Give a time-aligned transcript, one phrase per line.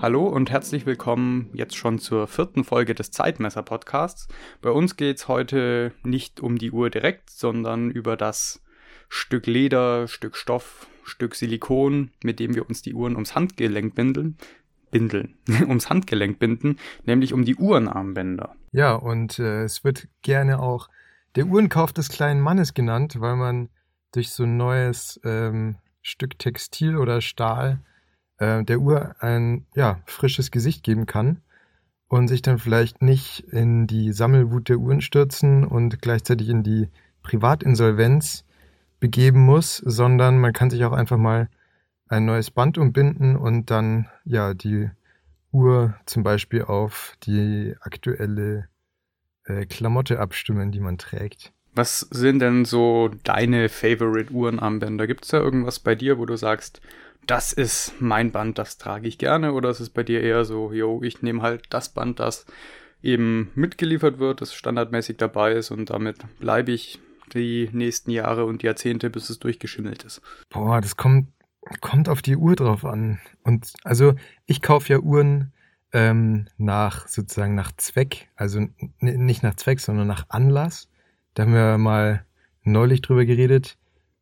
[0.00, 4.28] Hallo und herzlich willkommen jetzt schon zur vierten Folge des Zeitmesser Podcasts.
[4.62, 8.62] Bei uns geht es heute nicht um die Uhr direkt, sondern über das
[9.08, 14.36] Stück Leder, Stück Stoff, Stück Silikon, mit dem wir uns die Uhren ums Handgelenk bindeln,
[14.92, 15.34] bindeln,
[15.66, 18.54] ums Handgelenk binden, nämlich um die Uhrenarmbänder.
[18.70, 20.88] Ja, und äh, es wird gerne auch
[21.34, 23.68] der Uhrenkauf des kleinen Mannes genannt, weil man
[24.12, 27.80] durch so ein neues ähm, Stück Textil oder Stahl
[28.38, 31.42] äh, der Uhr ein ja, frisches Gesicht geben kann
[32.08, 36.88] und sich dann vielleicht nicht in die Sammelwut der Uhren stürzen und gleichzeitig in die
[37.22, 38.44] Privatinsolvenz
[39.00, 41.48] begeben muss, sondern man kann sich auch einfach mal
[42.08, 44.90] ein neues Band umbinden und dann ja die
[45.52, 48.68] Uhr zum Beispiel auf die aktuelle
[49.44, 51.52] äh, Klamotte abstimmen, die man trägt.
[51.74, 55.06] Was sind denn so deine Favorite Uhrenarmbänder?
[55.06, 56.80] Gibt es da irgendwas bei dir, wo du sagst,
[57.28, 59.52] das ist mein Band, das trage ich gerne?
[59.52, 62.46] Oder ist es bei dir eher so, yo, ich nehme halt das Band, das
[63.02, 67.00] eben mitgeliefert wird, das standardmäßig dabei ist und damit bleibe ich
[67.34, 70.22] die nächsten Jahre und Jahrzehnte, bis es durchgeschimmelt ist?
[70.48, 71.28] Boah, das kommt,
[71.82, 73.20] kommt auf die Uhr drauf an.
[73.42, 74.14] Und also
[74.46, 75.52] ich kaufe ja Uhren
[75.92, 78.66] ähm, nach sozusagen nach Zweck, also
[79.00, 80.88] nicht nach Zweck, sondern nach Anlass.
[81.34, 82.24] Da haben wir mal
[82.62, 83.76] neulich drüber geredet.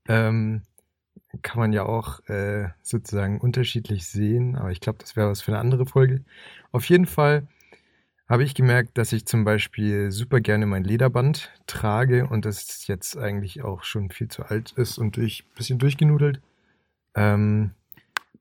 [0.09, 0.63] Ähm,
[1.43, 5.53] kann man ja auch äh, sozusagen unterschiedlich sehen, aber ich glaube, das wäre was für
[5.53, 6.23] eine andere Folge.
[6.73, 7.47] Auf jeden Fall
[8.29, 13.17] habe ich gemerkt, dass ich zum Beispiel super gerne mein Lederband trage und das jetzt
[13.17, 16.41] eigentlich auch schon viel zu alt ist und durch bisschen durchgenudelt.
[17.15, 17.73] Ähm,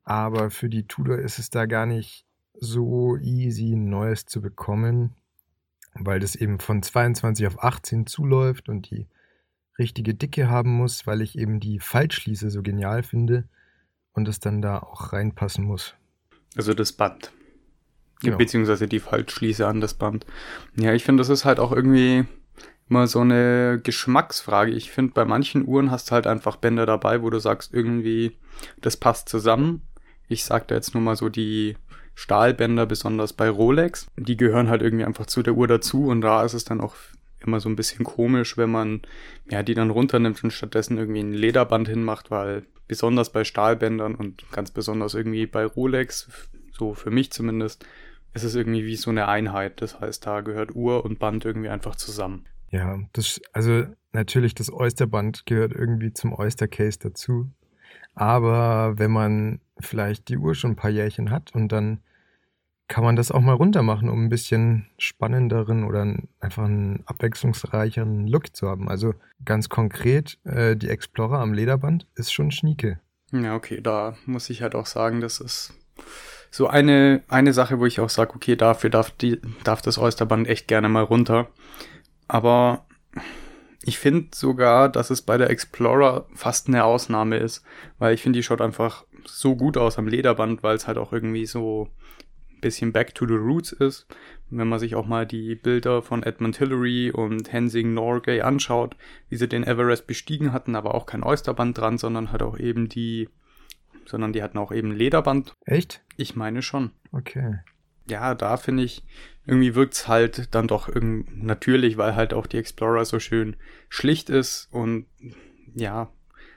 [0.04, 5.14] aber für die Tudor ist es da gar nicht so easy, ein neues zu bekommen
[5.95, 9.08] weil das eben von 22 auf 18 zuläuft und die
[9.77, 13.47] richtige Dicke haben muss, weil ich eben die Faltschließe so genial finde
[14.13, 15.95] und es dann da auch reinpassen muss.
[16.55, 17.31] Also das Band.
[18.21, 18.37] Genau.
[18.37, 20.25] Beziehungsweise die Faltschließe an das Band.
[20.80, 22.25] Ja, ich finde, das ist halt auch irgendwie
[22.89, 24.71] immer so eine Geschmacksfrage.
[24.71, 28.37] Ich finde, bei manchen Uhren hast du halt einfach Bänder dabei, wo du sagst, irgendwie,
[28.80, 29.81] das passt zusammen.
[30.27, 31.75] Ich sag da jetzt nur mal so die
[32.13, 34.07] Stahlbänder, besonders bei Rolex.
[34.15, 36.95] Die gehören halt irgendwie einfach zu der Uhr dazu und da ist es dann auch
[37.45, 39.02] immer so ein bisschen komisch, wenn man
[39.50, 44.50] ja die dann runternimmt und stattdessen irgendwie ein Lederband hinmacht, weil besonders bei Stahlbändern und
[44.52, 46.30] ganz besonders irgendwie bei Rolex,
[46.72, 47.86] so für mich zumindest,
[48.34, 49.82] ist es irgendwie wie so eine Einheit.
[49.82, 52.45] Das heißt, da gehört Uhr und Band irgendwie einfach zusammen.
[52.70, 57.50] Ja, das, also natürlich das Oysterband gehört irgendwie zum Oyster Case dazu.
[58.14, 62.02] Aber wenn man vielleicht die Uhr schon ein paar Jährchen hat und dann
[62.88, 68.28] kann man das auch mal runter machen, um ein bisschen spannenderen oder einfach einen abwechslungsreicheren
[68.28, 68.90] Look zu haben.
[68.90, 69.14] Also
[69.44, 73.00] ganz konkret, äh, die Explorer am Lederband ist schon schnieke.
[73.32, 75.73] Ja, okay, da muss ich halt auch sagen, das ist
[76.52, 80.48] so eine, eine Sache, wo ich auch sage, okay, dafür darf, die, darf das Oysterband
[80.48, 81.48] echt gerne mal runter.
[82.28, 82.86] Aber
[83.82, 87.64] ich finde sogar, dass es bei der Explorer fast eine Ausnahme ist,
[87.98, 91.12] weil ich finde, die schaut einfach so gut aus am Lederband, weil es halt auch
[91.12, 91.90] irgendwie so
[92.65, 94.08] bisschen back to the roots ist.
[94.49, 98.95] wenn man sich auch mal die Bilder von Edmund Hillary und Hensing Norgay anschaut,
[99.30, 102.87] wie sie den Everest bestiegen hatten, aber auch kein Oysterband dran, sondern halt auch eben
[102.89, 103.30] die,
[104.05, 105.54] sondern die hatten auch eben Lederband.
[105.65, 106.04] Echt?
[106.17, 106.92] Ich meine schon.
[107.11, 107.59] Okay
[108.08, 109.04] ja, da finde ich,
[109.45, 113.55] irgendwie wirkt's halt dann doch natürlich, weil halt auch die Explorer so schön
[113.89, 115.05] schlicht ist und
[115.73, 116.09] ja,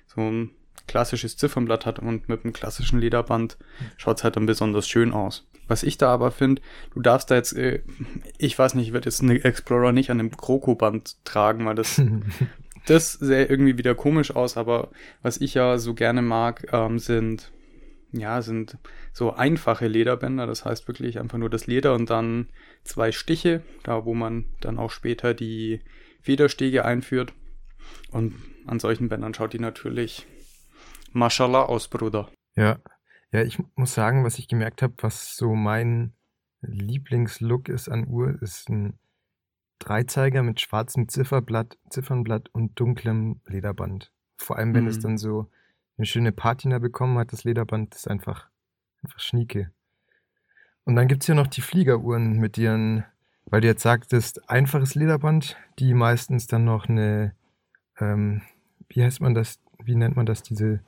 [0.07, 0.51] so ein
[0.87, 3.59] klassisches Ziffernblatt hat und mit einem klassischen Lederband
[3.97, 5.48] schaut's halt dann besonders schön aus.
[5.69, 6.63] Was ich da aber finde,
[6.95, 7.83] du darfst da jetzt, äh,
[8.39, 12.01] ich weiß nicht, ich werde jetzt eine Explorer nicht an einem Krokoband tragen, weil das,
[12.87, 14.91] das sähe irgendwie wieder komisch aus, aber
[15.23, 17.53] was ich ja so gerne mag, ähm, sind
[18.13, 18.79] ja, sind
[19.13, 20.47] so einfache Lederbänder.
[20.47, 22.49] Das heißt wirklich einfach nur das Leder und dann
[22.85, 25.81] zwei Stiche, da wo man dann auch später die
[26.23, 27.33] Federstege einführt.
[28.11, 28.35] Und
[28.67, 30.27] an solchen Bändern schaut die natürlich
[31.13, 32.31] Mashallah aus, Bruder.
[32.57, 32.79] Ja,
[33.33, 36.13] ja, ich muss sagen, was ich gemerkt habe, was so mein
[36.63, 38.99] Lieblingslook ist an Uhr, ist ein
[39.79, 44.13] Dreizeiger mit schwarzem Zifferblatt, Ziffernblatt und dunklem Lederband.
[44.39, 44.91] Vor allem, wenn mhm.
[44.91, 45.51] es dann so
[45.97, 48.49] eine schöne Patina bekommen hat, das Lederband ist einfach,
[49.03, 49.71] einfach schnieke.
[50.85, 53.05] Und dann gibt es ja noch die Fliegeruhren mit ihren,
[53.47, 57.35] weil du jetzt sagtest, einfaches Lederband, die meistens dann noch eine,
[57.99, 58.43] ähm,
[58.89, 60.81] wie heißt man das, wie nennt man das, diese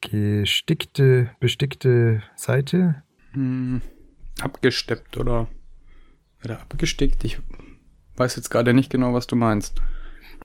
[0.00, 3.02] gestickte, bestickte Seite?
[3.32, 3.80] Hm,
[4.40, 5.48] abgesteppt oder,
[6.44, 7.40] oder abgestickt, ich
[8.16, 9.80] weiß jetzt gerade nicht genau, was du meinst.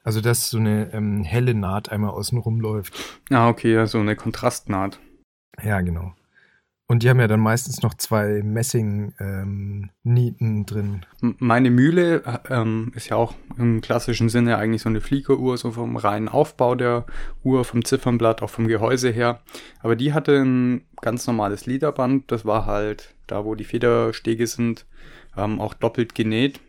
[0.03, 2.93] Also, dass so eine ähm, helle Naht einmal außen rumläuft.
[3.29, 4.99] Ah, okay, ja, so eine Kontrastnaht.
[5.63, 6.13] Ja, genau.
[6.93, 11.03] Und die haben ja dann meistens noch zwei Messing-Nieten ähm, drin.
[11.39, 15.95] Meine Mühle ähm, ist ja auch im klassischen Sinne eigentlich so eine Fliegeruhr, so vom
[15.95, 17.07] reinen Aufbau der
[17.43, 19.41] Uhr, vom Ziffernblatt, auch vom Gehäuse her.
[19.79, 22.31] Aber die hatte ein ganz normales Lederband.
[22.31, 24.85] Das war halt da, wo die Federstege sind,
[25.35, 26.59] ähm, auch doppelt genäht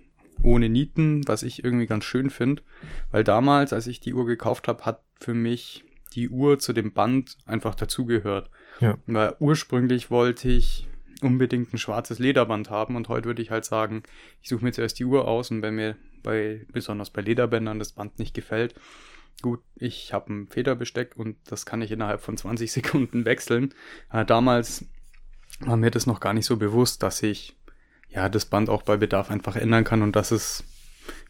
[0.42, 2.62] ohne Nieten, was ich irgendwie ganz schön finde,
[3.10, 5.84] weil damals, als ich die Uhr gekauft habe, hat für mich
[6.14, 8.48] die Uhr zu dem Band einfach dazugehört.
[8.80, 8.98] Ja.
[9.06, 10.88] Weil ursprünglich wollte ich
[11.22, 14.02] unbedingt ein schwarzes Lederband haben und heute würde ich halt sagen,
[14.42, 17.92] ich suche mir zuerst die Uhr aus und wenn mir bei, besonders bei Lederbändern das
[17.92, 18.74] Band nicht gefällt,
[19.42, 23.74] gut, ich habe ein Federbesteck und das kann ich innerhalb von 20 Sekunden wechseln.
[24.12, 24.86] Äh, damals
[25.60, 27.56] war mir das noch gar nicht so bewusst, dass ich
[28.08, 30.64] ja das Band auch bei Bedarf einfach ändern kann und dass es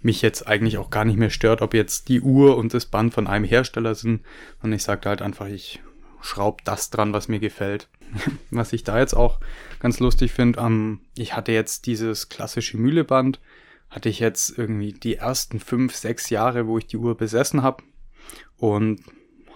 [0.00, 3.14] mich jetzt eigentlich auch gar nicht mehr stört, ob jetzt die Uhr und das Band
[3.14, 4.22] von einem Hersteller sind.
[4.62, 5.82] Und ich sagte halt einfach, ich
[6.24, 7.88] schraube das dran, was mir gefällt.
[8.50, 9.40] was ich da jetzt auch
[9.80, 13.40] ganz lustig finde, ähm, ich hatte jetzt dieses klassische Mühleband,
[13.90, 17.82] hatte ich jetzt irgendwie die ersten fünf, sechs Jahre, wo ich die Uhr besessen habe
[18.56, 19.00] und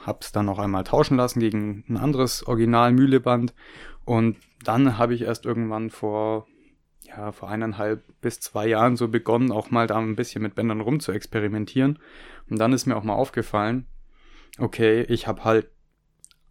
[0.05, 3.55] habe es dann noch einmal tauschen lassen gegen ein anderes Original Mühleband
[4.05, 6.47] und dann habe ich erst irgendwann vor
[7.09, 10.83] ja, vor eineinhalb bis zwei Jahren so begonnen, auch mal da ein bisschen mit Bändern
[10.83, 11.99] rum zu experimentieren.
[12.51, 13.87] Und dann ist mir auch mal aufgefallen,
[14.59, 15.71] okay, ich habe halt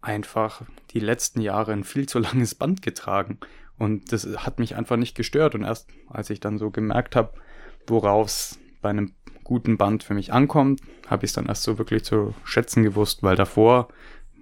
[0.00, 3.38] einfach die letzten Jahre ein viel zu langes Band getragen.
[3.78, 5.54] Und das hat mich einfach nicht gestört.
[5.54, 7.32] Und erst als ich dann so gemerkt habe,
[7.86, 9.12] worauf es bei einem
[9.44, 13.22] guten Band für mich ankommt, habe ich es dann erst so wirklich zu schätzen gewusst,
[13.22, 13.88] weil davor,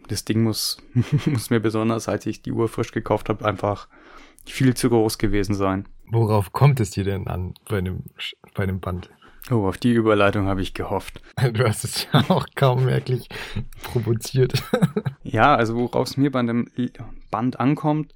[0.09, 0.79] das Ding muss,
[1.27, 3.89] muss mir besonders, als ich die Uhr frisch gekauft habe, einfach
[4.45, 5.87] viel zu groß gewesen sein.
[6.11, 8.05] Worauf kommt es dir denn an bei einem,
[8.55, 9.11] bei einem Band?
[9.51, 11.21] Oh, auf die Überleitung habe ich gehofft.
[11.53, 13.29] Du hast es ja auch kaum merklich
[13.85, 14.63] provoziert.
[15.23, 16.69] ja, also worauf es mir bei einem
[17.31, 18.15] Band ankommt,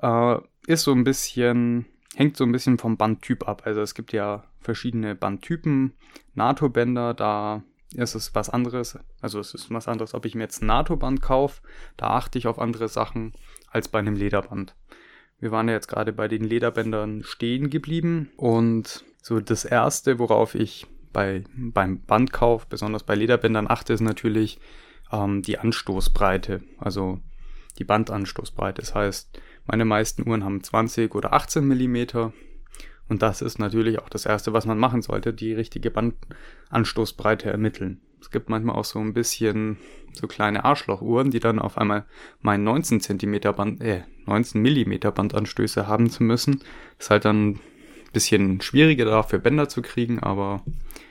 [0.00, 0.36] äh,
[0.66, 3.62] ist so ein bisschen, hängt so ein bisschen vom Bandtyp ab.
[3.64, 5.92] Also es gibt ja verschiedene Bandtypen,
[6.34, 7.62] NATO-Bänder, da
[7.94, 8.98] ist es was anderes.
[9.20, 11.60] Also es ist was anderes, ob ich mir jetzt ein NATO-Band kaufe,
[11.98, 13.34] da achte ich auf andere Sachen
[13.70, 14.74] als bei einem Lederband.
[15.38, 20.54] Wir waren ja jetzt gerade bei den Lederbändern stehen geblieben und so das erste, worauf
[20.54, 24.58] ich bei, beim Bandkauf, besonders bei Lederbändern achte, ist natürlich
[25.12, 27.20] ähm, die Anstoßbreite, also
[27.78, 28.82] die Bandanstoßbreite.
[28.82, 32.32] Das heißt, meine meisten Uhren haben 20 oder 18 Millimeter
[33.08, 38.00] und das ist natürlich auch das erste, was man machen sollte, die richtige Bandanstoßbreite ermitteln.
[38.20, 39.78] Es gibt manchmal auch so ein bisschen
[40.12, 42.06] so kleine Arschlochuhren, die dann auf einmal
[42.40, 46.62] mein 19 Zentimeter Band, äh, 19 Millimeter Bandanstöße haben zu müssen.
[46.98, 47.58] Ist halt dann
[48.12, 50.62] bisschen schwieriger dafür Bänder zu kriegen, aber.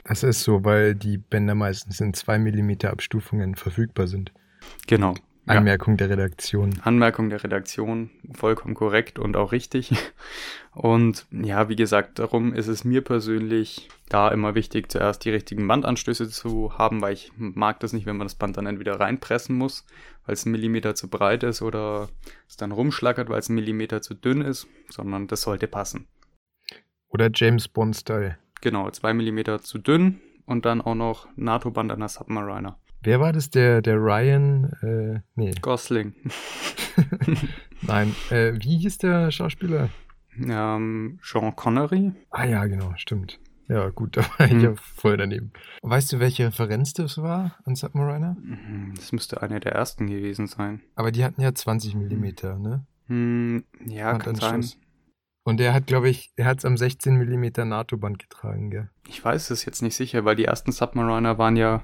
[0.04, 4.32] Das ist so, weil die Bänder meistens in 2 Millimeter Abstufungen verfügbar sind.
[4.86, 5.14] Genau.
[5.46, 6.06] Anmerkung ja.
[6.06, 6.78] der Redaktion.
[6.82, 9.92] Anmerkung der Redaktion, vollkommen korrekt und auch richtig.
[10.74, 15.68] Und ja, wie gesagt, darum ist es mir persönlich da immer wichtig, zuerst die richtigen
[15.68, 19.54] Bandanstöße zu haben, weil ich mag das nicht, wenn man das Band dann entweder reinpressen
[19.54, 19.84] muss,
[20.24, 22.08] weil es ein Millimeter zu breit ist oder
[22.48, 26.06] es dann rumschlackert, weil es ein Millimeter zu dünn ist, sondern das sollte passen.
[27.12, 28.38] Oder James Bond-Style.
[28.62, 32.78] Genau, zwei Millimeter zu dünn und dann auch noch NATO-Band an der Submariner.
[33.02, 33.50] Wer war das?
[33.50, 34.72] Der, der Ryan?
[34.82, 35.52] Äh, nee.
[35.60, 36.14] Gosling.
[37.82, 38.14] Nein.
[38.30, 39.90] Äh, wie hieß der Schauspieler?
[40.38, 42.12] Ähm, Sean Connery.
[42.30, 43.40] Ah ja, genau, stimmt.
[43.68, 44.60] Ja, gut, da war ich hm.
[44.60, 45.52] ja voll daneben.
[45.82, 48.36] Weißt du, welche Referenz das war an Submariner?
[48.40, 50.80] Mhm, das müsste eine der ersten gewesen sein.
[50.94, 52.86] Aber die hatten ja 20 Millimeter, ne?
[53.08, 54.64] Hm, ja, kann sein.
[55.44, 58.90] Und er hat, glaube ich, er hat es am 16 Millimeter NATO-Band getragen, gell?
[59.08, 61.82] Ich weiß es jetzt nicht sicher, weil die ersten Submariner waren ja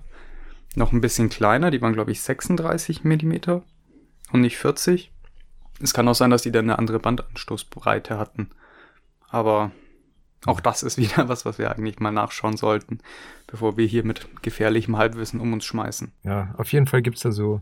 [0.77, 1.71] noch ein bisschen kleiner.
[1.71, 3.35] Die waren, glaube ich, 36 mm
[4.33, 5.13] und nicht 40.
[5.81, 8.51] Es kann auch sein, dass die dann eine andere Bandanstoßbreite hatten.
[9.29, 9.73] Aber
[10.47, 12.99] auch das ist wieder was, was wir eigentlich mal nachschauen sollten,
[13.47, 16.13] bevor wir hier mit gefährlichem Halbwissen um uns schmeißen.
[16.23, 17.61] Ja, auf jeden Fall gibt es da so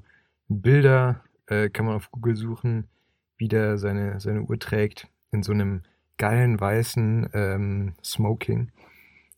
[0.49, 2.89] Bilder, äh, kann man auf Google suchen,
[3.37, 5.83] wie der seine, seine Uhr trägt, in so einem
[6.19, 8.73] geilen weißen ähm, Smoking.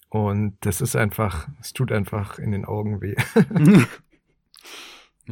[0.09, 3.17] Und das ist einfach, es tut einfach in den Augen weh.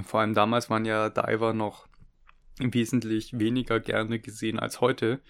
[0.04, 1.88] Vor allem damals waren ja Diver noch
[2.58, 5.20] wesentlich weniger gerne gesehen als heute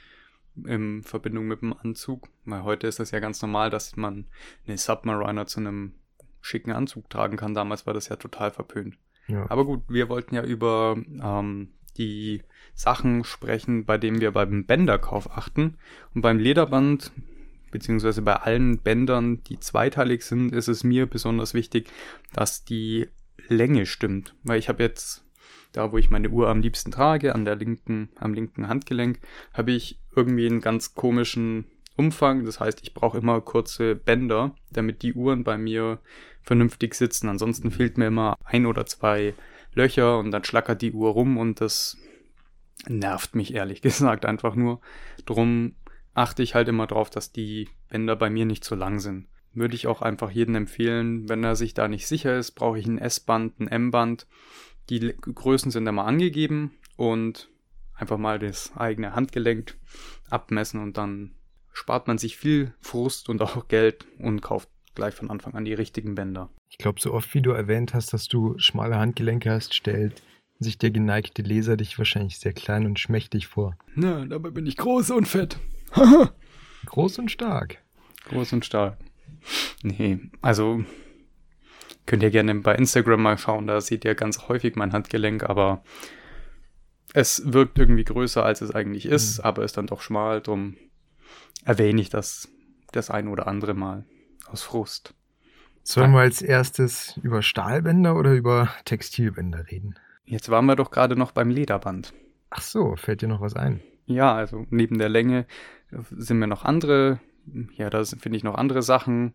[0.65, 2.29] in Verbindung mit dem Anzug.
[2.45, 4.27] Weil heute ist das ja ganz normal, dass man
[4.67, 5.95] eine Submariner zu einem
[6.41, 7.55] schicken Anzug tragen kann.
[7.55, 8.99] Damals war das ja total verpönt.
[9.29, 9.49] Ja.
[9.51, 12.43] Aber gut, wir wollten ja über ähm, die
[12.75, 15.79] Sachen sprechen, bei denen wir beim Bänderkauf achten.
[16.15, 17.13] Und beim Lederband
[17.71, 21.91] beziehungsweise bei allen Bändern, die zweiteilig sind, ist es mir besonders wichtig,
[22.33, 23.09] dass die
[23.49, 24.35] Länge stimmt.
[24.45, 25.27] Weil ich habe jetzt
[25.77, 29.21] da wo ich meine Uhr am liebsten trage, an der linken, am linken Handgelenk,
[29.53, 32.45] habe ich irgendwie einen ganz komischen Umfang.
[32.45, 35.99] Das heißt, ich brauche immer kurze Bänder, damit die Uhren bei mir
[36.43, 37.29] vernünftig sitzen.
[37.29, 39.35] Ansonsten fehlt mir immer ein oder zwei
[39.77, 41.97] Löcher und dann schlackert die Uhr rum und das
[42.89, 44.81] nervt mich ehrlich gesagt einfach nur.
[45.25, 45.77] Drum
[46.15, 49.29] achte ich halt immer drauf, dass die Bänder bei mir nicht zu lang sind.
[49.53, 52.87] Würde ich auch einfach jedem empfehlen, wenn er sich da nicht sicher ist, brauche ich
[52.87, 54.27] ein S-Band, ein M-Band.
[54.91, 57.51] Die Größen sind immer angegeben und
[57.95, 59.77] einfach mal das eigene Handgelenk
[60.29, 61.35] abmessen und dann
[61.73, 65.75] spart man sich viel Frust und auch Geld und kauft gleich von Anfang an die
[65.75, 66.51] richtigen Bänder.
[66.69, 70.23] Ich glaube, so oft wie du erwähnt hast, dass du schmale Handgelenke hast, stellt
[70.59, 73.77] sich der geneigte Leser dich wahrscheinlich sehr klein und schmächtig vor.
[73.95, 75.59] Na, dabei bin ich groß und fett.
[76.87, 77.79] groß und stark.
[78.29, 78.97] Groß und stark.
[79.83, 80.85] Nee, also
[82.07, 85.85] könnt ihr gerne bei Instagram mal schauen, da seht ihr ganz häufig mein Handgelenk, aber
[87.13, 89.45] es wirkt irgendwie größer, als es eigentlich ist, mhm.
[89.45, 90.77] aber ist dann doch schmal, drum
[91.65, 92.49] erwähne ich das
[92.93, 94.07] das ein oder andere Mal
[94.49, 95.15] aus Frust.
[95.83, 99.95] Sollen wir als erstes über Stahlbänder oder über Textilbänder reden?
[100.25, 102.13] Jetzt waren wir doch gerade noch beim Lederband.
[102.51, 103.81] Ach so, fällt dir noch was ein?
[104.07, 105.47] Ja, also neben der Länge
[106.11, 107.21] sind mir noch andere,
[107.77, 109.35] ja, da finde ich noch andere Sachen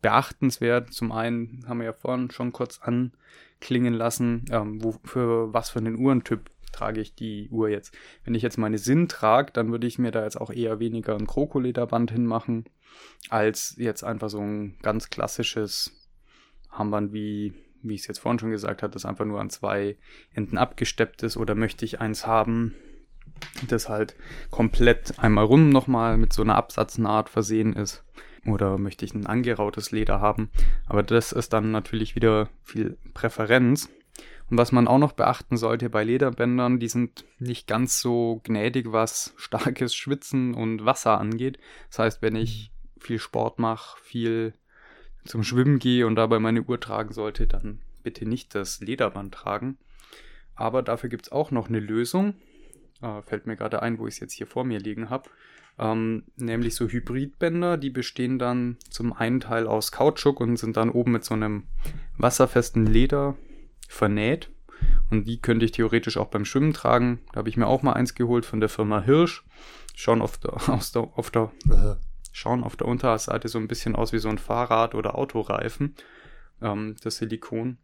[0.00, 0.92] beachtenswert.
[0.92, 5.78] Zum einen haben wir ja vorhin schon kurz anklingen lassen, ähm, wo, für was für
[5.78, 7.94] einen Uhrentyp trage ich die Uhr jetzt.
[8.24, 11.16] Wenn ich jetzt meine Sinn trage, dann würde ich mir da jetzt auch eher weniger
[11.16, 12.64] ein Krokolederband hinmachen,
[13.28, 15.92] als jetzt einfach so ein ganz klassisches
[16.70, 17.52] Armband wie
[17.82, 19.96] wie ich es jetzt vorhin schon gesagt habe, das einfach nur an zwei
[20.32, 22.74] Enden abgesteppt ist oder möchte ich eins haben,
[23.68, 24.14] das halt
[24.50, 28.04] komplett einmal rund nochmal mit so einer Absatznaht versehen ist.
[28.44, 30.50] Oder möchte ich ein angerautes Leder haben.
[30.86, 33.88] Aber das ist dann natürlich wieder viel Präferenz.
[34.52, 38.92] Und was man auch noch beachten sollte bei Lederbändern, die sind nicht ganz so gnädig,
[38.92, 41.58] was starkes Schwitzen und Wasser angeht.
[41.88, 44.52] Das heißt, wenn ich viel Sport mache, viel
[45.24, 49.78] zum Schwimmen gehe und dabei meine Uhr tragen sollte, dann bitte nicht das Lederband tragen.
[50.54, 52.34] Aber dafür gibt es auch noch eine Lösung.
[53.00, 55.30] Äh, fällt mir gerade ein, wo ich es jetzt hier vor mir liegen habe.
[55.78, 60.90] Ähm, nämlich so Hybridbänder, die bestehen dann zum einen Teil aus Kautschuk und sind dann
[60.90, 61.62] oben mit so einem
[62.18, 63.34] wasserfesten Leder
[63.92, 64.50] vernäht.
[65.10, 67.20] Und die könnte ich theoretisch auch beim Schwimmen tragen.
[67.32, 69.44] Da habe ich mir auch mal eins geholt von der Firma Hirsch.
[69.94, 71.52] Schauen auf der, aus der, auf der,
[72.32, 75.94] schauen auf der Unterseite so ein bisschen aus wie so ein Fahrrad- oder Autoreifen,
[76.60, 77.78] ähm, das Silikon.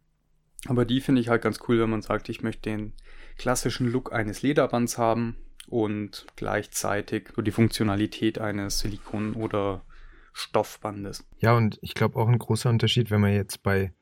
[0.67, 2.93] Aber die finde ich halt ganz cool, wenn man sagt, ich möchte den
[3.37, 5.37] klassischen Look eines Lederbands haben
[5.67, 9.85] und gleichzeitig so die Funktionalität eines Silikon- oder
[10.33, 11.25] Stoffbandes.
[11.37, 13.93] Ja, und ich glaube auch ein großer Unterschied, wenn man jetzt bei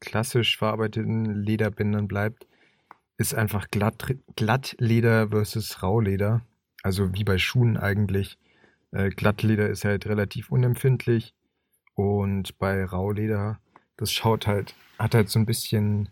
[0.00, 2.46] klassisch verarbeiteten Lederbändern bleibt,
[3.16, 6.42] ist einfach Glatt, Glattleder versus Rauleder.
[6.82, 8.38] Also wie bei Schuhen eigentlich.
[8.92, 11.34] Äh, Glattleder ist halt relativ unempfindlich
[11.94, 13.58] und bei Rauleder,
[13.96, 16.08] das schaut halt, hat halt so ein bisschen,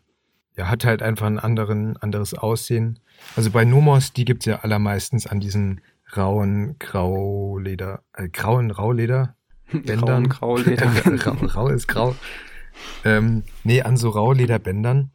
[0.57, 3.01] ja, hat halt einfach ein anderen, anderes Aussehen.
[3.37, 5.81] Also bei Nomos, die gibt's ja allermeistens an diesen
[6.17, 9.37] rauen Grauleder, äh, grauen Rauleder.
[9.73, 10.29] Bändern.
[10.29, 10.87] Grauleder.
[11.27, 12.15] rau, rau ist grau.
[13.05, 15.11] Ähm, nee, an so Raulederbändern.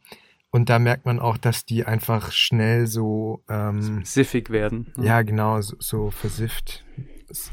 [0.50, 4.92] Und da merkt man auch, dass die einfach schnell so ähm, siffig werden.
[4.98, 6.84] Ja, genau, so, so versifft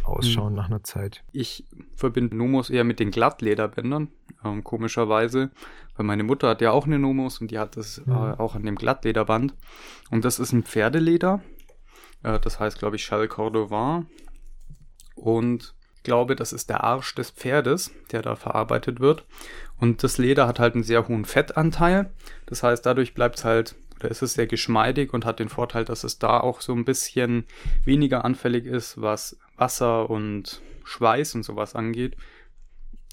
[0.03, 0.55] ausschauen hm.
[0.55, 1.23] nach einer Zeit.
[1.33, 4.09] Ich verbinde Nomos eher mit den Glattlederbändern,
[4.43, 5.51] ähm, komischerweise.
[5.95, 8.13] Weil meine Mutter hat ja auch eine Nomos und die hat das hm.
[8.13, 9.53] äh, auch an dem Glattlederband.
[10.09, 11.41] Und das ist ein Pferdeleder.
[12.23, 14.07] Äh, das heißt, glaube ich, Chal Cordovan.
[15.15, 19.25] Und ich glaube, das ist der Arsch des Pferdes, der da verarbeitet wird.
[19.79, 22.11] Und das Leder hat halt einen sehr hohen Fettanteil.
[22.45, 25.85] Das heißt, dadurch bleibt es halt oder ist es sehr geschmeidig und hat den Vorteil,
[25.85, 27.45] dass es da auch so ein bisschen
[27.83, 32.17] weniger anfällig ist, was Wasser und Schweiß und sowas angeht.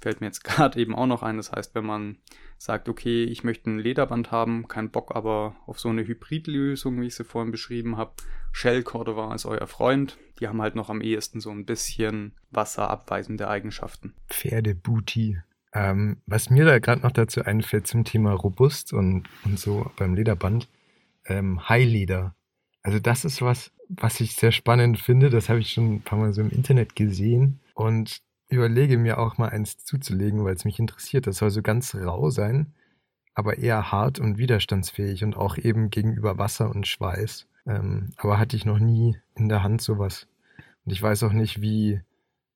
[0.00, 1.36] Fällt mir jetzt gerade eben auch noch ein.
[1.36, 2.18] Das heißt, wenn man
[2.58, 7.06] sagt, okay, ich möchte ein Lederband haben, kein Bock aber auf so eine Hybridlösung, wie
[7.06, 8.12] ich sie vorhin beschrieben habe.
[8.52, 10.18] Shell Cordova ist euer Freund.
[10.38, 14.14] Die haben halt noch am ehesten so ein bisschen wasserabweisende Eigenschaften.
[14.28, 15.38] Pferdebooty.
[15.74, 20.14] Ähm, was mir da gerade noch dazu einfällt zum Thema robust und, und so beim
[20.14, 20.68] Lederband,
[21.26, 22.34] ähm, High Leder.
[22.82, 25.30] Also das ist was, was ich sehr spannend finde.
[25.30, 29.38] Das habe ich schon ein paar Mal so im Internet gesehen und überlege mir auch
[29.38, 31.26] mal eins zuzulegen, weil es mich interessiert.
[31.26, 32.74] Das soll so ganz rau sein,
[33.34, 37.48] aber eher hart und widerstandsfähig und auch eben gegenüber Wasser und Schweiß.
[37.66, 40.26] Ähm, aber hatte ich noch nie in der Hand sowas.
[40.84, 42.00] Und ich weiß auch nicht, wie,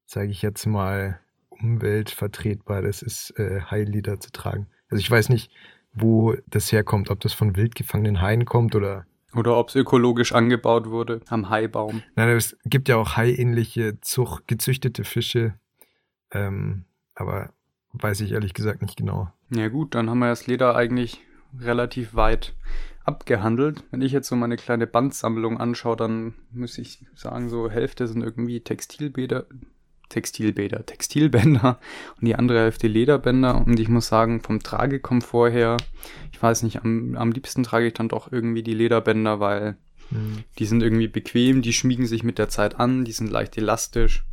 [0.04, 1.20] sage ich jetzt mal,
[1.60, 4.68] umweltvertretbar das ist, äh, Heillieder zu tragen.
[4.88, 5.50] Also ich weiß nicht,
[5.92, 10.32] wo das herkommt, ob das von wild gefangenen Haien kommt oder oder ob es ökologisch
[10.32, 12.02] angebaut wurde am Haibaum.
[12.14, 15.54] Nein, es gibt ja auch haiähnliche Zucht, gezüchtete Fische,
[16.32, 16.84] ähm,
[17.14, 17.50] aber
[17.92, 19.30] weiß ich ehrlich gesagt nicht genau.
[19.50, 21.20] Ja gut, dann haben wir das Leder eigentlich
[21.58, 22.54] relativ weit
[23.04, 23.84] abgehandelt.
[23.90, 28.22] Wenn ich jetzt so meine kleine Bandsammlung anschaue, dann muss ich sagen, so Hälfte sind
[28.22, 29.46] irgendwie Textilbäder,
[30.08, 31.78] Textilbäder, Textilbänder
[32.20, 33.56] und die andere Hälfte Lederbänder.
[33.56, 35.76] Und ich muss sagen, vom Tragekomfort her,
[36.32, 39.76] ich weiß nicht, am, am liebsten trage ich dann doch irgendwie die Lederbänder, weil
[40.10, 40.44] mhm.
[40.58, 44.24] die sind irgendwie bequem, die schmiegen sich mit der Zeit an, die sind leicht elastisch,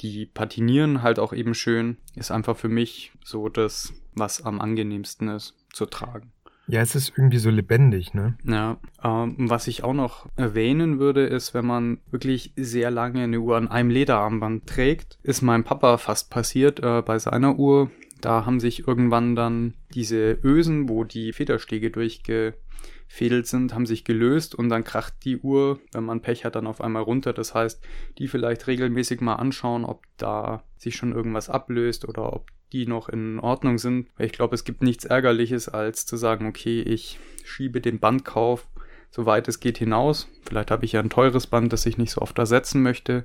[0.00, 1.96] die patinieren halt auch eben schön.
[2.14, 6.33] Ist einfach für mich so das, was am angenehmsten ist zu tragen.
[6.66, 8.36] Ja, es ist irgendwie so lebendig, ne?
[8.44, 8.78] Ja.
[9.02, 13.56] Ähm, was ich auch noch erwähnen würde, ist, wenn man wirklich sehr lange eine Uhr
[13.56, 17.90] an einem Lederarmband trägt, ist meinem Papa fast passiert äh, bei seiner Uhr.
[18.20, 24.54] Da haben sich irgendwann dann diese Ösen, wo die Federstege durchgefädelt sind, haben sich gelöst
[24.54, 27.34] und dann kracht die Uhr, wenn man Pech hat, dann auf einmal runter.
[27.34, 27.84] Das heißt,
[28.16, 33.08] die vielleicht regelmäßig mal anschauen, ob da sich schon irgendwas ablöst oder ob die noch
[33.08, 34.08] in Ordnung sind.
[34.18, 38.66] Ich glaube, es gibt nichts Ärgerliches, als zu sagen, okay, ich schiebe den Bandkauf
[39.14, 40.28] soweit es geht hinaus.
[40.42, 43.24] Vielleicht habe ich ja ein teures Band, das ich nicht so oft ersetzen möchte.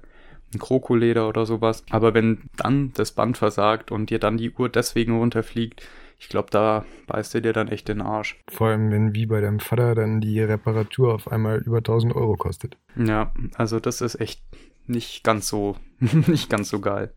[0.53, 1.83] Ein Krokoleder oder sowas.
[1.89, 5.81] Aber wenn dann das Band versagt und dir dann die Uhr deswegen runterfliegt,
[6.19, 8.39] ich glaube, da beißt du dir dann echt den Arsch.
[8.49, 12.35] Vor allem, wenn wie bei deinem Vater dann die Reparatur auf einmal über 1000 Euro
[12.35, 12.77] kostet.
[12.95, 14.43] Ja, also das ist echt
[14.85, 17.13] nicht ganz so, nicht ganz so geil.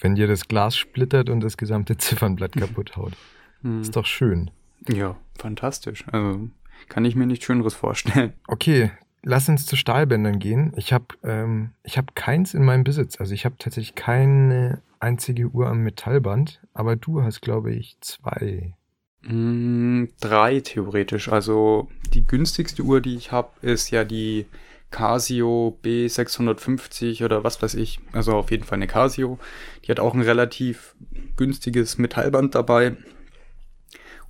[0.00, 3.14] Wenn dir das Glas splittert und das gesamte Ziffernblatt kaputt haut.
[3.62, 3.80] Hm.
[3.80, 4.50] Ist doch schön.
[4.88, 6.04] Ja, fantastisch.
[6.12, 6.48] Also
[6.88, 8.32] kann ich mir nichts Schöneres vorstellen.
[8.46, 8.90] Okay,
[9.22, 10.72] lass uns zu Stahlbändern gehen.
[10.76, 13.18] Ich habe ähm, hab keins in meinem Besitz.
[13.18, 18.74] Also ich habe tatsächlich keine einzige Uhr am Metallband, aber du hast, glaube ich, zwei.
[19.22, 21.28] Mm, drei theoretisch.
[21.28, 24.46] Also die günstigste Uhr, die ich habe, ist ja die
[24.94, 27.98] Casio B650 oder was weiß ich.
[28.12, 29.40] Also auf jeden Fall eine Casio.
[29.82, 30.94] Die hat auch ein relativ
[31.36, 32.96] günstiges Metallband dabei.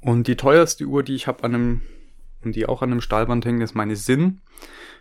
[0.00, 1.82] Und die teuerste Uhr, die ich habe an einem,
[2.42, 4.40] und die auch an einem Stahlband hängt, ist meine Sinn.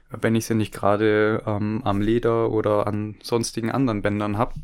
[0.09, 4.55] Wenn ich sie nicht gerade ähm, am Leder oder an sonstigen anderen Bändern habe.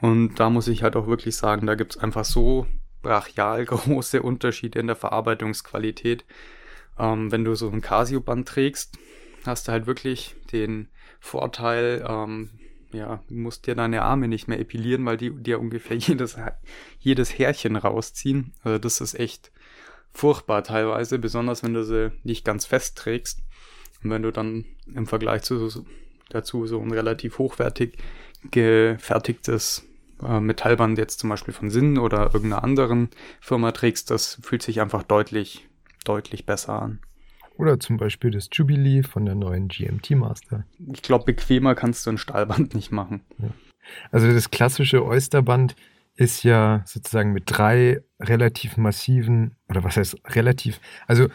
[0.00, 2.68] Und da muss ich halt auch wirklich sagen, da gibt's einfach so
[3.02, 6.24] brachial große Unterschiede in der Verarbeitungsqualität.
[6.96, 8.96] Ähm, wenn du so ein Casio-Band trägst,
[9.48, 10.88] hast du halt wirklich den
[11.20, 12.50] Vorteil, ähm,
[12.92, 16.36] ja, du musst dir deine Arme nicht mehr epilieren, weil die dir ungefähr jedes,
[17.00, 18.52] jedes Härchen rausziehen.
[18.62, 19.50] Also das ist echt
[20.12, 23.42] furchtbar teilweise, besonders wenn du sie nicht ganz fest trägst.
[24.02, 25.84] Und wenn du dann im Vergleich zu,
[26.28, 27.98] dazu so ein relativ hochwertig
[28.50, 29.84] gefertigtes
[30.22, 34.80] äh, Metallband jetzt zum Beispiel von Sinn oder irgendeiner anderen Firma trägst, das fühlt sich
[34.80, 35.68] einfach deutlich,
[36.04, 37.00] deutlich besser an.
[37.58, 40.64] Oder zum Beispiel das Jubilee von der neuen GMT Master.
[40.92, 43.20] Ich glaube, bequemer kannst du ein Stahlband nicht machen.
[43.38, 43.48] Ja.
[44.12, 45.74] Also das klassische Oysterband
[46.14, 51.28] ist ja sozusagen mit drei relativ massiven, oder was heißt relativ, also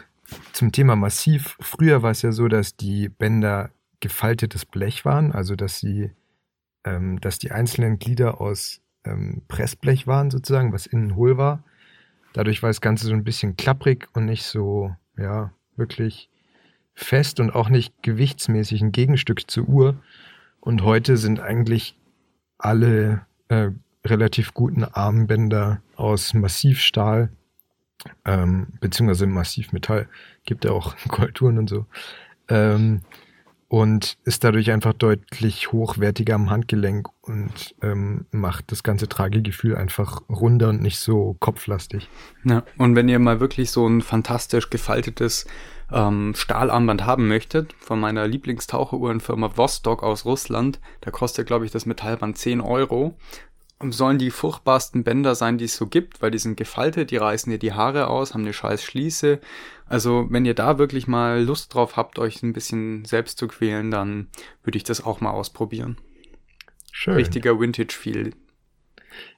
[0.52, 5.56] zum Thema massiv, früher war es ja so, dass die Bänder gefaltetes Blech waren, also
[5.56, 6.10] dass sie,
[6.84, 11.62] ähm, dass die einzelnen Glieder aus ähm, Pressblech waren sozusagen, was innen hohl war.
[12.32, 16.28] Dadurch war das Ganze so ein bisschen klapprig und nicht so, ja, wirklich
[16.94, 19.96] fest und auch nicht gewichtsmäßig ein Gegenstück zur Uhr.
[20.60, 21.96] Und heute sind eigentlich
[22.58, 23.70] alle äh,
[24.04, 27.30] relativ guten Armbänder aus Massivstahl,
[28.24, 30.08] ähm, beziehungsweise Massivmetall,
[30.44, 31.86] gibt ja auch Kulturen und so.
[32.48, 33.02] Ähm,
[33.74, 40.22] und ist dadurch einfach deutlich hochwertiger am Handgelenk und ähm, macht das ganze Tragegefühl einfach
[40.28, 42.08] runder und nicht so kopflastig.
[42.44, 45.46] Ja, und wenn ihr mal wirklich so ein fantastisch gefaltetes
[45.92, 51.84] ähm, Stahlarmband haben möchtet, von meiner Lieblingstaucheruhrenfirma Vostok aus Russland, da kostet, glaube ich, das
[51.84, 53.16] Metallband 10 Euro.
[53.82, 57.50] Sollen die furchtbarsten Bänder sein, die es so gibt, weil die sind gefaltet, die reißen
[57.50, 59.40] dir die Haare aus, haben eine scheiß Schließe
[59.86, 63.90] also wenn ihr da wirklich mal Lust drauf habt, euch ein bisschen selbst zu quälen,
[63.90, 64.28] dann
[64.62, 65.98] würde ich das auch mal ausprobieren.
[66.90, 67.14] Schön.
[67.14, 68.32] Richtiger Vintage-Feel.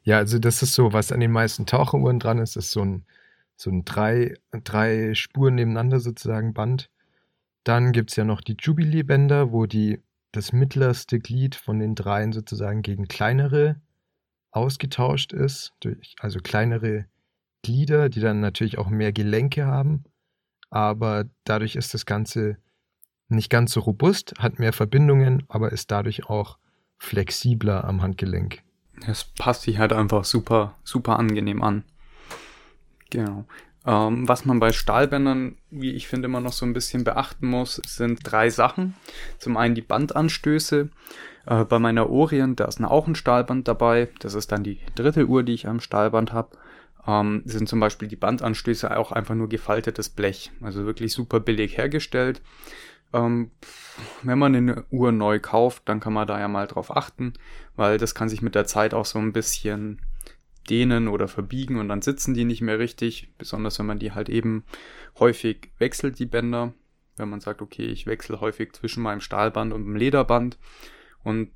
[0.02, 3.04] Ja, also das ist so, was an den meisten Taucheruhren dran ist, ist so ein,
[3.56, 6.90] so ein drei, drei Spuren nebeneinander sozusagen Band.
[7.64, 12.32] Dann gibt es ja noch die Jubilee-Bänder, wo die, das mittlerste Glied von den dreien
[12.32, 13.80] sozusagen gegen kleinere
[14.52, 17.06] ausgetauscht ist, durch, also kleinere
[17.62, 20.04] Glieder, die dann natürlich auch mehr Gelenke haben
[20.76, 22.58] aber dadurch ist das Ganze
[23.28, 26.58] nicht ganz so robust, hat mehr Verbindungen, aber ist dadurch auch
[26.98, 28.62] flexibler am Handgelenk.
[29.06, 31.82] Es passt sich halt einfach super, super angenehm an.
[33.08, 33.46] Genau.
[33.86, 37.80] Ähm, was man bei Stahlbändern, wie ich finde, immer noch so ein bisschen beachten muss,
[37.86, 38.94] sind drei Sachen.
[39.38, 40.90] Zum einen die Bandanstöße.
[41.46, 44.08] Äh, bei meiner Orient, da ist auch ein Stahlband dabei.
[44.18, 46.50] Das ist dann die dritte Uhr, die ich am Stahlband habe.
[47.06, 50.50] Ähm, sind zum Beispiel die Bandanstöße auch einfach nur gefaltetes Blech.
[50.60, 52.42] Also wirklich super billig hergestellt.
[53.12, 53.50] Ähm,
[54.22, 57.34] wenn man eine Uhr neu kauft, dann kann man da ja mal drauf achten,
[57.76, 60.00] weil das kann sich mit der Zeit auch so ein bisschen
[60.68, 64.28] dehnen oder verbiegen und dann sitzen die nicht mehr richtig, besonders wenn man die halt
[64.28, 64.64] eben
[65.18, 66.74] häufig wechselt, die Bänder.
[67.16, 70.58] Wenn man sagt, okay, ich wechsle häufig zwischen meinem Stahlband und dem Lederband
[71.22, 71.50] und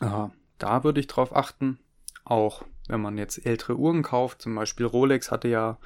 [0.00, 1.78] äh, da würde ich drauf achten.
[2.24, 5.78] Auch wenn man jetzt ältere Uhren kauft, zum Beispiel Rolex hatte ja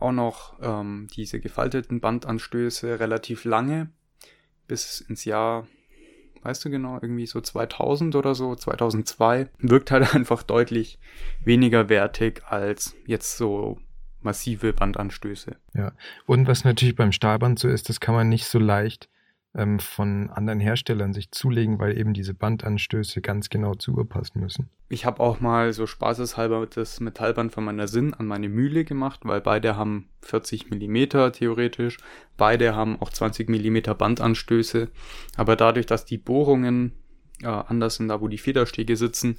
[0.00, 3.90] auch noch ähm, diese gefalteten Bandanstöße relativ lange,
[4.66, 5.66] bis ins Jahr
[6.42, 10.98] weißt du genau, irgendwie so 2000 oder so, 2002, wirkt halt einfach deutlich
[11.44, 13.78] weniger wertig als jetzt so
[14.20, 15.56] massive Bandanstöße.
[15.74, 15.92] Ja,
[16.26, 19.08] und was natürlich beim Stahlband so ist, das kann man nicht so leicht
[19.54, 24.40] ähm, von anderen Herstellern sich zulegen, weil eben diese Bandanstöße ganz genau zu Uhr passen
[24.40, 24.68] müssen.
[24.88, 29.20] Ich habe auch mal so spaßeshalber das Metallband von meiner Sinn an meine Mühle gemacht,
[29.24, 31.98] weil beide haben 40 mm theoretisch,
[32.36, 34.88] beide haben auch 20 mm Bandanstöße,
[35.36, 36.92] aber dadurch, dass die Bohrungen
[37.42, 39.36] äh, anders sind, da wo die Federstege sitzen,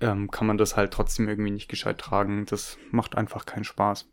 [0.00, 2.46] ähm, kann man das halt trotzdem irgendwie nicht gescheit tragen.
[2.46, 4.08] Das macht einfach keinen Spaß.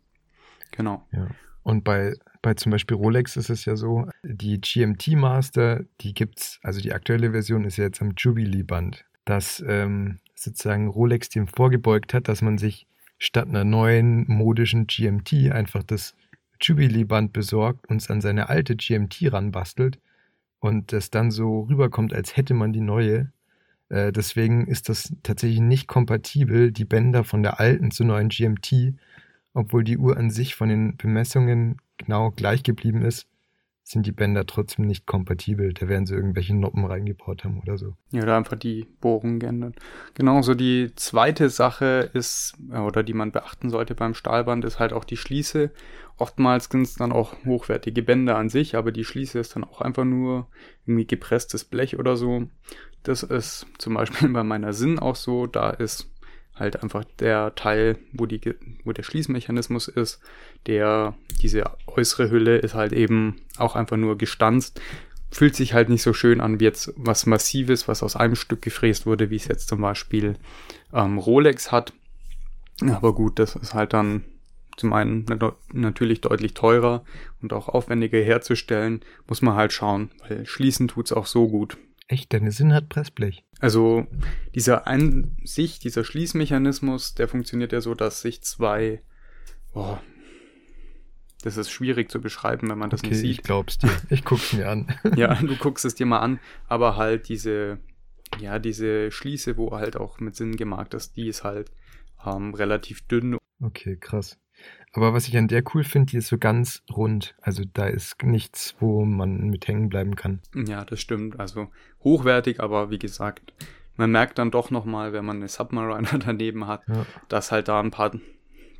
[0.72, 1.06] Genau.
[1.12, 1.28] Ja.
[1.62, 6.58] Und bei, bei zum Beispiel Rolex ist es ja so, die GMT Master, die gibt's,
[6.62, 12.14] also die aktuelle Version ist ja jetzt am Jubilee-Band, dass ähm, sozusagen Rolex dem vorgebeugt
[12.14, 12.86] hat, dass man sich
[13.18, 16.14] statt einer neuen modischen GMT einfach das
[16.60, 19.98] Jubilee-Band besorgt und es an seine alte GMT ranbastelt
[20.58, 23.32] und das dann so rüberkommt, als hätte man die neue.
[23.88, 28.94] Äh, deswegen ist das tatsächlich nicht kompatibel, die Bänder von der alten zur neuen GMT
[29.54, 33.26] obwohl die Uhr an sich von den Bemessungen genau gleich geblieben ist,
[33.90, 35.72] sind die Bänder trotzdem nicht kompatibel.
[35.72, 37.96] Da werden sie irgendwelche Noppen reingebaut haben oder so.
[38.12, 39.76] Ja, oder einfach die Bohrungen geändert.
[40.14, 44.92] Genauso die zweite Sache ist, äh, oder die man beachten sollte beim Stahlband, ist halt
[44.92, 45.72] auch die Schließe.
[46.18, 49.80] Oftmals sind es dann auch hochwertige Bänder an sich, aber die Schließe ist dann auch
[49.80, 50.48] einfach nur
[50.86, 52.46] irgendwie gepresstes Blech oder so.
[53.02, 55.46] Das ist zum Beispiel bei meiner Sinn auch so.
[55.46, 56.09] Da ist
[56.60, 58.40] halt einfach der Teil, wo, die,
[58.84, 60.20] wo der Schließmechanismus ist,
[60.66, 64.80] der, diese äußere Hülle ist halt eben auch einfach nur gestanzt.
[65.32, 68.62] Fühlt sich halt nicht so schön an wie jetzt was Massives, was aus einem Stück
[68.62, 70.36] gefräst wurde, wie es jetzt zum Beispiel
[70.92, 71.92] ähm, Rolex hat.
[72.88, 74.24] Aber gut, das ist halt dann
[74.76, 75.26] zum einen
[75.72, 77.04] natürlich deutlich teurer
[77.42, 81.76] und auch aufwendiger herzustellen, muss man halt schauen, weil schließen tut's auch so gut.
[82.10, 83.44] Echt, deine Sinn hat Pressblech.
[83.60, 84.04] Also
[84.52, 89.00] dieser an sich, dieser Schließmechanismus, der funktioniert ja so, dass sich zwei,
[89.74, 89.96] oh,
[91.42, 93.30] das ist schwierig zu beschreiben, wenn man das okay, nicht sieht.
[93.30, 93.90] Ich glaub's dir.
[94.10, 94.88] Ich guck's mir an.
[95.16, 97.78] ja, du guckst es dir mal an, aber halt diese,
[98.40, 101.70] ja, diese Schließe, wo halt auch mit Sinn gemarkt ist, die ist halt
[102.26, 103.38] ähm, relativ dünn.
[103.62, 104.36] Okay, krass.
[104.92, 107.34] Aber was ich an der cool finde, die ist so ganz rund.
[107.40, 110.40] Also da ist nichts, wo man mit hängen bleiben kann.
[110.54, 111.38] Ja, das stimmt.
[111.38, 111.68] Also
[112.02, 113.52] hochwertig, aber wie gesagt,
[113.96, 117.06] man merkt dann doch nochmal, wenn man eine Submariner daneben hat, ja.
[117.28, 118.12] dass halt da ein paar,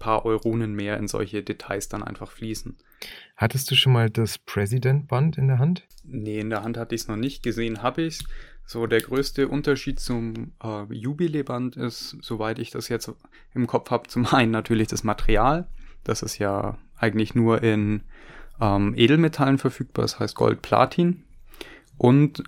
[0.01, 2.77] paar Euronen mehr in solche Details dann einfach fließen.
[3.37, 5.87] Hattest du schon mal das President-Band in der Hand?
[6.05, 7.43] Nee, in der Hand hatte ich es noch nicht.
[7.43, 8.25] Gesehen habe ich es.
[8.67, 13.13] So, der größte Unterschied zum äh, Jubilee-Band ist, soweit ich das jetzt
[13.55, 15.69] im Kopf habe, zum einen natürlich das Material.
[16.05, 18.03] Das ist ja eigentlich nur in
[18.61, 21.25] ähm, Edelmetallen verfügbar, das heißt Gold, Platin.
[21.97, 22.43] Und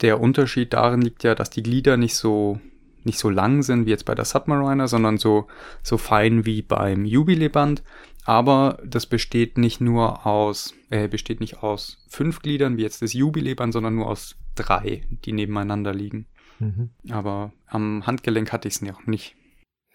[0.00, 2.60] der Unterschied darin liegt ja, dass die Glieder nicht so
[3.04, 5.46] nicht so lang sind wie jetzt bei der Submariner, sondern so,
[5.82, 7.82] so fein wie beim Jubilee-Band.
[8.24, 13.14] Aber das besteht nicht nur aus, äh, besteht nicht aus fünf Gliedern wie jetzt das
[13.14, 16.26] Jubilee-Band, sondern nur aus drei, die nebeneinander liegen.
[16.58, 16.90] Mhm.
[17.10, 19.36] Aber am Handgelenk hatte ich es noch nicht.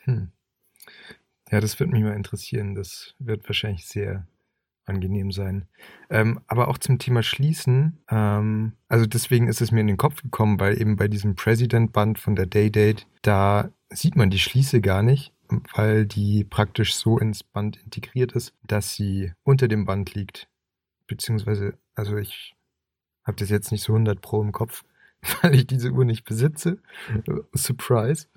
[0.05, 0.31] Hm.
[1.51, 2.75] Ja, das würde mich mal interessieren.
[2.75, 4.27] Das wird wahrscheinlich sehr
[4.85, 5.67] angenehm sein.
[6.09, 10.21] Ähm, aber auch zum Thema Schließen, ähm, also deswegen ist es mir in den Kopf
[10.21, 15.03] gekommen, weil eben bei diesem President-Band von der Day-Date, da sieht man die Schließe gar
[15.03, 15.33] nicht,
[15.73, 20.49] weil die praktisch so ins Band integriert ist, dass sie unter dem Band liegt.
[21.07, 22.55] Beziehungsweise, also ich
[23.23, 24.83] habe das jetzt nicht so 100 Pro im Kopf,
[25.41, 26.79] weil ich diese Uhr nicht besitze.
[27.53, 28.27] Surprise.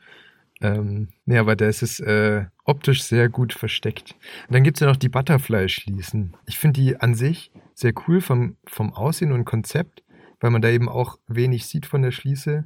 [0.60, 4.14] Ähm, nee, aber da ist es äh, optisch sehr gut versteckt.
[4.48, 6.36] Und dann gibt es ja noch die Butterfly-Schließen.
[6.46, 10.02] Ich finde die an sich sehr cool vom, vom Aussehen und Konzept,
[10.40, 12.64] weil man da eben auch wenig sieht von der Schließe.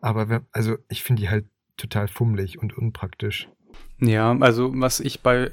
[0.00, 1.46] Aber also ich finde die halt
[1.76, 3.48] total fummelig und unpraktisch.
[4.00, 5.50] Ja, also was ich bei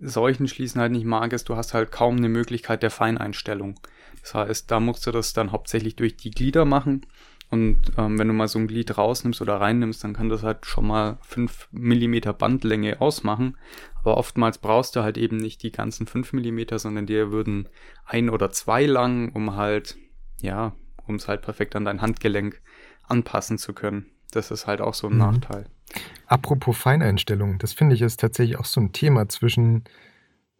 [0.00, 3.80] solchen Schließen halt nicht mag, ist, du hast halt kaum eine Möglichkeit der Feineinstellung.
[4.20, 7.06] Das heißt, da musst du das dann hauptsächlich durch die Glieder machen.
[7.50, 10.66] Und ähm, wenn du mal so ein Glied rausnimmst oder reinnimmst, dann kann das halt
[10.66, 13.56] schon mal 5 mm Bandlänge ausmachen.
[13.94, 17.68] Aber oftmals brauchst du halt eben nicht die ganzen 5 mm, sondern dir würden
[18.04, 19.96] ein oder zwei lang, um halt,
[20.40, 20.74] ja,
[21.06, 22.60] um es halt perfekt an dein Handgelenk
[23.06, 24.06] anpassen zu können.
[24.30, 25.18] Das ist halt auch so ein mhm.
[25.18, 25.64] Nachteil.
[26.26, 29.84] Apropos Feineinstellung, das finde ich ist tatsächlich auch so ein Thema zwischen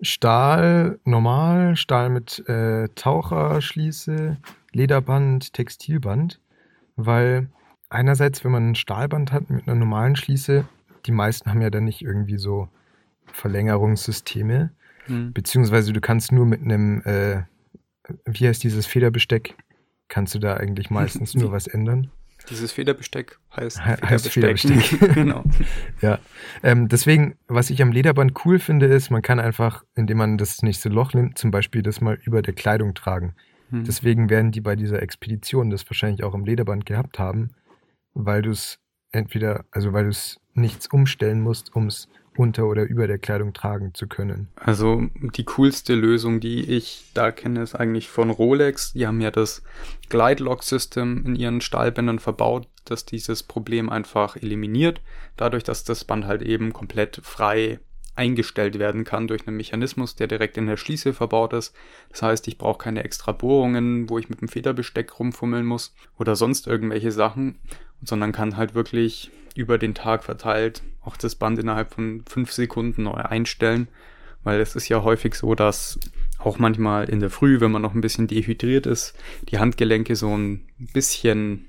[0.01, 4.39] Stahl normal, Stahl mit äh, Taucherschließe,
[4.73, 6.41] Lederband, Textilband,
[6.99, 7.49] weil
[7.89, 10.67] einerseits, wenn man ein Stahlband hat mit einer normalen Schließe,
[11.07, 12.69] die meisten haben ja dann nicht irgendwie so
[13.27, 14.73] Verlängerungssysteme,
[15.07, 15.33] mhm.
[15.33, 17.43] beziehungsweise du kannst nur mit einem, äh,
[18.27, 19.55] wie heißt dieses Federbesteck,
[20.09, 22.11] kannst du da eigentlich meistens nur was ändern.
[22.51, 24.81] Dieses Federbesteck heißt, heißt Federbesteck.
[24.81, 25.15] Federbesteck.
[25.15, 25.45] genau.
[26.01, 26.19] ja.
[26.63, 30.63] Ähm, deswegen, was ich am Lederband cool finde, ist, man kann einfach, indem man das
[30.63, 33.35] nächste Loch nimmt, zum Beispiel das mal über der Kleidung tragen.
[33.71, 33.85] Hm.
[33.85, 37.51] Deswegen werden die bei dieser Expedition das wahrscheinlich auch im Lederband gehabt haben,
[38.15, 38.79] weil du es
[39.13, 43.53] entweder, also weil du es nichts umstellen musst, um es unter oder über der Kleidung
[43.53, 44.49] tragen zu können.
[44.57, 45.03] Also
[45.35, 48.93] die coolste Lösung, die ich da kenne, ist eigentlich von Rolex.
[48.93, 49.63] Die haben ja das
[50.09, 55.01] Glide Lock System in ihren Stahlbändern verbaut, das dieses Problem einfach eliminiert,
[55.37, 57.81] dadurch, dass das Band halt eben komplett frei
[58.19, 61.75] eingestellt werden kann durch einen Mechanismus, der direkt in der Schließe verbaut ist.
[62.11, 66.37] Das heißt, ich brauche keine extra Bohrungen, wo ich mit dem Federbesteck rumfummeln muss oder
[66.37, 67.59] sonst irgendwelche Sachen,
[68.03, 73.05] sondern kann halt wirklich über den Tag verteilt auch das Band innerhalb von fünf Sekunden
[73.05, 73.89] neu einstellen,
[74.45, 75.99] weil es ist ja häufig so, dass
[76.39, 79.15] auch manchmal in der Früh, wenn man noch ein bisschen dehydriert ist,
[79.49, 81.65] die Handgelenke so ein bisschen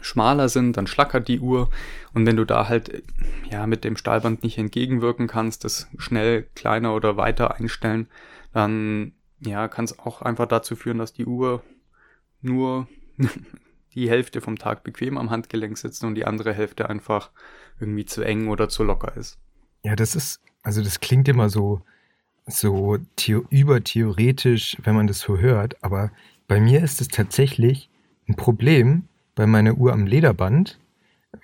[0.00, 1.70] schmaler sind, dann schlackert die Uhr
[2.12, 3.02] und wenn du da halt
[3.50, 8.08] ja mit dem Stahlband nicht entgegenwirken kannst, das schnell kleiner oder weiter einstellen,
[8.52, 11.62] dann ja, kann es auch einfach dazu führen, dass die Uhr
[12.40, 12.88] nur
[13.94, 17.30] die Hälfte vom Tag bequem am Handgelenk sitzt und die andere Hälfte einfach
[17.80, 19.38] irgendwie zu eng oder zu locker ist.
[19.84, 21.82] Ja, das ist, also das klingt immer so,
[22.46, 26.10] so theo übertheoretisch, wenn man das so hört, aber
[26.48, 27.90] bei mir ist es tatsächlich
[28.28, 30.78] ein Problem bei meiner Uhr am Lederband,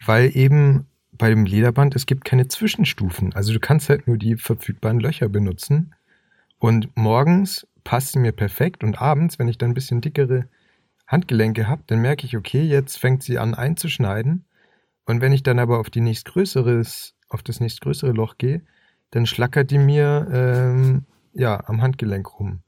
[0.04, 3.34] weil eben bei dem Lederband es gibt keine Zwischenstufen.
[3.34, 5.94] Also du kannst halt nur die verfügbaren Löcher benutzen
[6.58, 10.46] und morgens passt sie mir perfekt und abends, wenn ich dann ein bisschen dickere
[11.06, 14.44] Handgelenke habe, dann merke ich, okay, jetzt fängt sie an einzuschneiden.
[15.06, 18.62] Und wenn ich dann aber auf die nächstgrößeres, auf das nächstgrößere Loch gehe,
[19.10, 22.60] dann schlackert die mir ähm, ja am Handgelenk rum.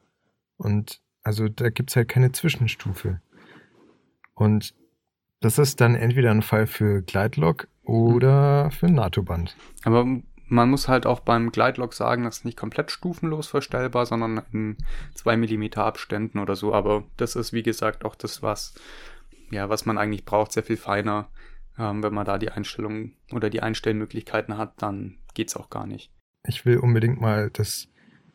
[0.57, 3.21] Und also da gibt es halt keine Zwischenstufe.
[4.35, 4.75] Und
[5.43, 9.57] das ist dann entweder ein Fall für Gleitlock oder für NATO-Band.
[9.85, 10.07] Aber
[10.47, 14.77] man muss halt auch beim Gleitlock sagen, das ist nicht komplett stufenlos verstellbar, sondern in
[15.15, 16.75] 2 mm Abständen oder so.
[16.75, 18.75] Aber das ist, wie gesagt, auch das, was,
[19.51, 21.29] ja, was man eigentlich braucht, sehr viel feiner.
[21.79, 26.13] Ähm, wenn man da die Einstellungen oder die Einstellmöglichkeiten hat, dann geht's auch gar nicht.
[26.47, 27.89] Ich will unbedingt mal das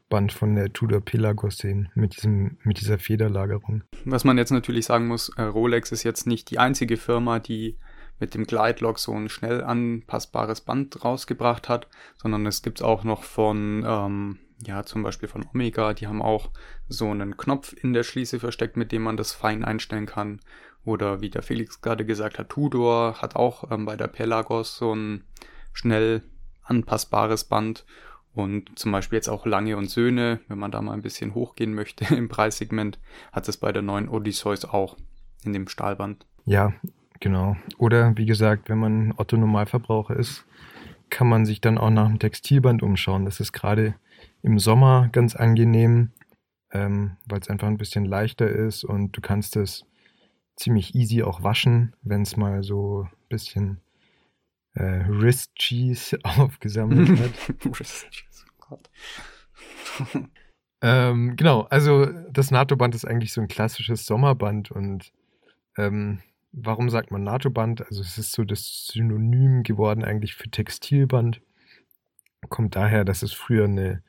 [0.10, 3.84] Band von der Tudor Pelagos sehen mit diesem mit dieser Federlagerung.
[4.06, 7.78] Was man jetzt natürlich sagen muss, äh, Rolex ist jetzt nicht die einzige Firma, die
[8.20, 13.04] mit dem Glide Lock so ein schnell anpassbares Band rausgebracht hat, sondern es gibt auch
[13.04, 16.50] noch von, ähm, ja, zum Beispiel von Omega, die haben auch
[16.88, 20.40] so einen Knopf in der Schließe versteckt, mit dem man das fein einstellen kann.
[20.84, 24.96] Oder wie der Felix gerade gesagt hat, Tudor hat auch ähm, bei der Pelagos so
[24.96, 25.26] ein
[25.74, 26.24] schnell
[26.64, 27.86] anpassbares Band.
[28.38, 31.74] Und zum Beispiel jetzt auch Lange und Söhne, wenn man da mal ein bisschen hochgehen
[31.74, 33.00] möchte im Preissegment,
[33.32, 34.96] hat es bei der neuen Odysseus auch
[35.44, 36.26] in dem Stahlband.
[36.46, 36.74] Ja,
[37.20, 37.58] Genau.
[37.78, 40.46] Oder wie gesagt, wenn man Otto Normalverbraucher ist,
[41.10, 43.26] kann man sich dann auch nach dem Textilband umschauen.
[43.26, 43.96] Das ist gerade
[44.44, 46.12] im Sommer ganz angenehm,
[46.72, 49.86] ähm, weil es einfach ein bisschen leichter ist und du kannst es
[50.56, 53.82] ziemlich easy auch waschen, wenn es mal so ein bisschen
[54.74, 57.80] äh, Wrist Cheese aufgesammelt hat.
[58.70, 58.90] Gott.
[60.82, 65.12] ähm, genau, also das NATO-Band ist eigentlich so ein klassisches Sommerband und
[65.78, 66.20] ähm,
[66.60, 67.86] Warum sagt man NATO-Band?
[67.86, 71.40] Also es ist so das Synonym geworden eigentlich für Textilband.
[72.50, 74.02] Kommt daher, dass es früher eine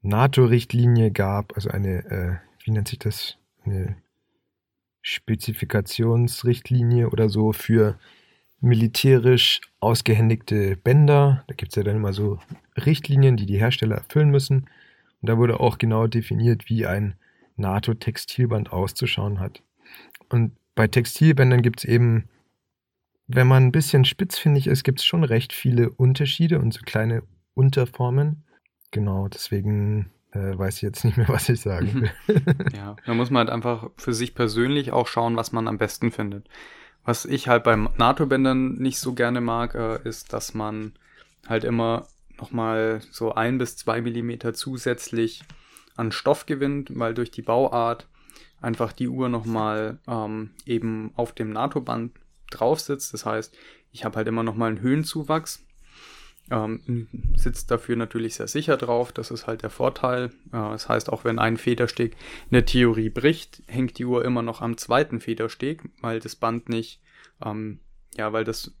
[0.00, 3.36] NATO-Richtlinie gab, also eine, äh, wie nennt sich das?
[3.64, 3.98] Eine
[5.02, 7.98] Spezifikationsrichtlinie oder so für
[8.60, 11.44] militärisch ausgehändigte Bänder.
[11.46, 12.38] Da gibt es ja dann immer so
[12.76, 14.68] Richtlinien, die die Hersteller erfüllen müssen.
[15.20, 17.14] Und da wurde auch genau definiert, wie ein
[17.56, 19.62] NATO-Textilband auszuschauen hat.
[20.28, 22.28] Und bei Textilbändern gibt es eben,
[23.26, 27.22] wenn man ein bisschen spitzfindig ist, gibt es schon recht viele Unterschiede und so kleine
[27.54, 28.44] Unterformen.
[28.90, 32.42] Genau, deswegen äh, weiß ich jetzt nicht mehr, was ich sagen will.
[32.74, 36.10] ja, da muss man halt einfach für sich persönlich auch schauen, was man am besten
[36.10, 36.48] findet.
[37.08, 40.92] Was ich halt beim NATO-Bändern nicht so gerne mag, äh, ist, dass man
[41.46, 42.06] halt immer
[42.38, 45.42] nochmal so ein bis zwei Millimeter zusätzlich
[45.96, 48.06] an Stoff gewinnt, weil durch die Bauart
[48.60, 52.12] einfach die Uhr nochmal ähm, eben auf dem NATO-Band
[52.50, 53.14] drauf sitzt.
[53.14, 53.56] Das heißt,
[53.90, 55.64] ich habe halt immer nochmal einen Höhenzuwachs.
[56.50, 59.12] Ähm, sitzt dafür natürlich sehr sicher drauf.
[59.12, 60.26] Das ist halt der Vorteil.
[60.46, 62.16] Äh, das heißt, auch wenn ein Federsteg
[62.50, 66.68] in der Theorie bricht, hängt die Uhr immer noch am zweiten Federsteg, weil das Band
[66.68, 67.02] nicht,
[67.44, 67.80] ähm,
[68.16, 68.72] ja, weil das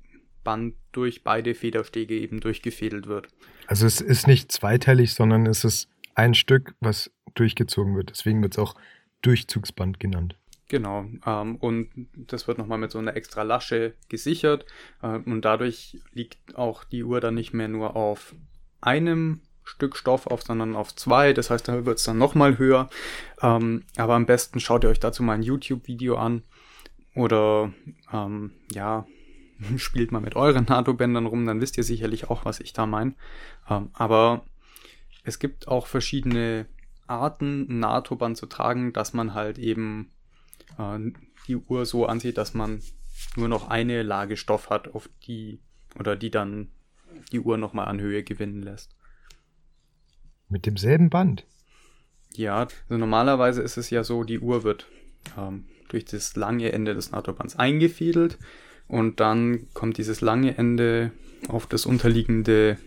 [0.44, 3.28] Band durch beide Federstege eben durchgefädelt wird.
[3.66, 8.10] Also es ist nicht zweiteilig, sondern es ist ein Stück, was durchgezogen wird.
[8.10, 8.74] Deswegen wird es auch
[9.22, 10.36] Durchzugsband genannt.
[10.68, 14.66] Genau, ähm, und das wird nochmal mit so einer extra Lasche gesichert
[15.02, 18.34] äh, und dadurch liegt auch die Uhr dann nicht mehr nur auf
[18.82, 21.32] einem Stück Stoff auf, sondern auf zwei.
[21.32, 22.88] Das heißt, da wird es dann nochmal höher.
[23.40, 26.42] Ähm, aber am besten schaut ihr euch dazu mal ein YouTube-Video an
[27.14, 27.72] oder
[28.12, 29.06] ähm, ja,
[29.76, 33.14] spielt mal mit euren NATO-Bändern rum, dann wisst ihr sicherlich auch, was ich da meine.
[33.68, 34.44] Ähm, aber
[35.24, 36.66] es gibt auch verschiedene
[37.06, 40.10] Arten, NATO-Band zu tragen, dass man halt eben
[40.76, 40.98] äh,
[41.46, 42.82] die Uhr so ansieht, dass man
[43.36, 45.60] nur noch eine Lage Stoff hat, auf die
[45.98, 46.68] oder die dann
[47.32, 48.94] die Uhr nochmal an Höhe gewinnen lässt.
[50.48, 51.44] Mit demselben Band?
[52.34, 54.86] Ja, also normalerweise ist es ja so, die Uhr wird
[55.36, 58.38] ähm, durch das lange Ende des NATO-Bands eingefädelt
[58.86, 61.12] und dann kommt dieses lange Ende
[61.48, 62.78] auf das unterliegende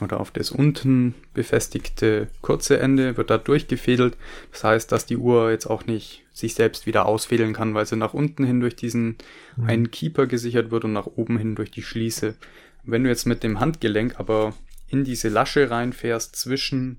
[0.00, 4.16] oder auf das unten befestigte kurze Ende wird da durchgefädelt.
[4.52, 7.96] Das heißt, dass die Uhr jetzt auch nicht sich selbst wieder ausfädeln kann, weil sie
[7.96, 9.16] nach unten hin durch diesen
[9.56, 9.68] mhm.
[9.68, 12.34] einen Keeper gesichert wird und nach oben hin durch die Schließe.
[12.82, 14.54] Wenn du jetzt mit dem Handgelenk aber
[14.88, 16.98] in diese Lasche reinfährst zwischen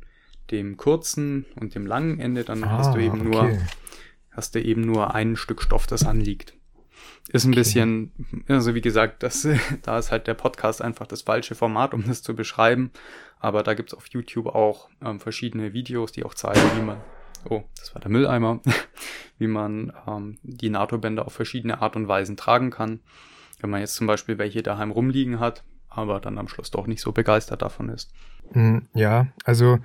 [0.51, 3.29] dem kurzen und dem langen Ende, dann ah, hast du eben okay.
[3.29, 3.57] nur
[4.31, 6.53] hast du eben nur ein Stück Stoff, das anliegt.
[7.29, 7.59] Ist ein okay.
[7.59, 8.11] bisschen,
[8.47, 9.47] also wie gesagt, das,
[9.83, 12.91] da ist halt der Podcast einfach das falsche Format, um das zu beschreiben.
[13.39, 17.01] Aber da gibt's auf YouTube auch ähm, verschiedene Videos, die auch zeigen, wie man,
[17.49, 18.59] oh, das war der Mülleimer,
[19.37, 22.99] wie man ähm, die NATO-Bänder auf verschiedene Art und Weisen tragen kann.
[23.59, 27.01] Wenn man jetzt zum Beispiel welche daheim rumliegen hat, aber dann am Schluss doch nicht
[27.01, 28.11] so begeistert davon ist.
[28.53, 29.79] Hm, ja, also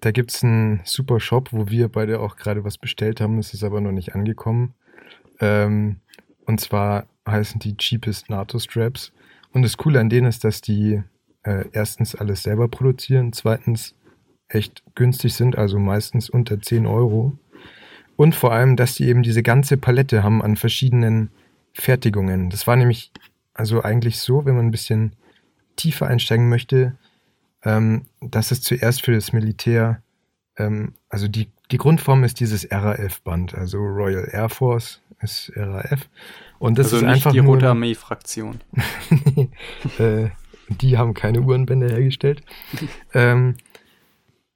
[0.00, 3.62] da gibt's einen super Shop, wo wir beide auch gerade was bestellt haben, es ist
[3.62, 4.74] aber noch nicht angekommen.
[5.40, 6.00] Ähm,
[6.44, 9.12] und zwar heißen die Cheapest NATO Straps.
[9.52, 11.02] Und das Coole an denen ist, dass die
[11.44, 13.94] äh, erstens alles selber produzieren, zweitens
[14.54, 17.36] echt günstig sind, also meistens unter 10 Euro.
[18.16, 21.30] Und vor allem, dass die eben diese ganze Palette haben an verschiedenen
[21.72, 22.50] Fertigungen.
[22.50, 23.10] Das war nämlich
[23.54, 25.14] also eigentlich so, wenn man ein bisschen
[25.76, 26.96] tiefer einsteigen möchte,
[27.64, 30.02] ähm, dass es zuerst für das Militär,
[30.56, 36.08] ähm, also die, die Grundform ist dieses RAF-Band, also Royal Air Force ist RAF.
[36.58, 38.60] Und das also ist einfach die Rote Armee-Fraktion.
[39.98, 40.28] äh,
[40.68, 42.42] die haben keine Uhrenbänder hergestellt.
[43.14, 43.56] ähm,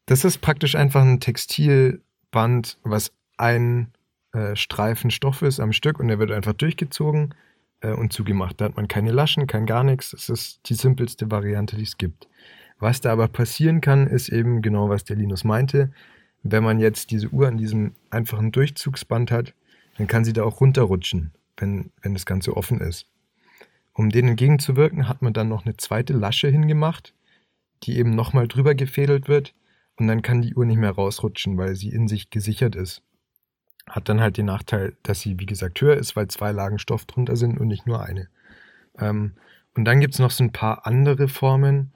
[0.07, 3.93] das ist praktisch einfach ein Textilband, was ein
[4.33, 7.35] äh, Streifen Stoff ist am Stück und der wird einfach durchgezogen
[7.81, 8.61] äh, und zugemacht.
[8.61, 10.13] Da hat man keine Laschen, kein gar nichts.
[10.13, 12.29] Das ist die simpelste Variante, die es gibt.
[12.79, 15.91] Was da aber passieren kann, ist eben genau, was der Linus meinte.
[16.43, 19.55] Wenn man jetzt diese Uhr an diesem einfachen Durchzugsband hat,
[19.99, 23.07] dann kann sie da auch runterrutschen, wenn, wenn das Ganze offen ist.
[23.93, 27.15] Um denen entgegenzuwirken, hat man dann noch eine zweite Lasche hingemacht,
[27.83, 29.55] die eben nochmal drüber gefädelt wird
[29.99, 33.03] und dann kann die Uhr nicht mehr rausrutschen, weil sie in sich gesichert ist.
[33.89, 37.05] Hat dann halt den Nachteil, dass sie, wie gesagt, höher ist, weil zwei Lagen Stoff
[37.07, 38.29] drunter sind und nicht nur eine.
[38.99, 39.35] Ähm,
[39.75, 41.93] und dann gibt es noch so ein paar andere Formen.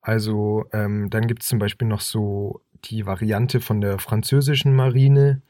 [0.00, 5.40] Also ähm, dann gibt es zum Beispiel noch so die Variante von der französischen Marine.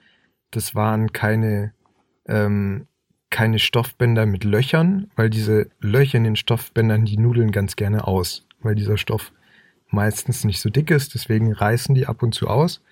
[0.51, 1.72] Das waren keine
[2.26, 2.86] ähm,
[3.32, 8.47] keine Stoffbänder mit Löchern, weil diese Löcher in den Stoffbändern, die nudeln ganz gerne aus,
[8.61, 9.32] weil dieser Stoff
[9.93, 12.82] meistens nicht so dick ist, deswegen reißen die ab und zu aus.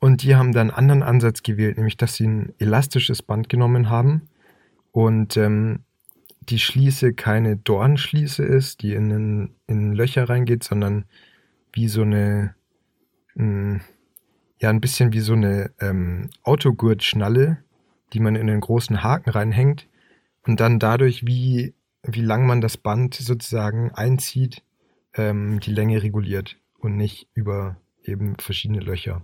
[0.00, 3.88] Und die haben dann einen anderen Ansatz gewählt, nämlich dass sie ein elastisches Band genommen
[3.88, 4.28] haben
[4.92, 5.80] und ähm,
[6.48, 11.06] die Schließe keine Dornschließe ist, die in, in, in Löcher reingeht, sondern
[11.72, 12.54] wie so eine,
[13.34, 13.80] mh, hm,
[14.60, 17.58] ja, ein bisschen wie so eine ähm, Autogurtschnalle,
[18.12, 19.88] die man in den großen Haken reinhängt
[20.46, 24.62] und dann dadurch, wie, wie lang man das Band sozusagen einzieht,
[25.16, 29.22] ähm, die Länge reguliert und nicht über eben verschiedene Löcher.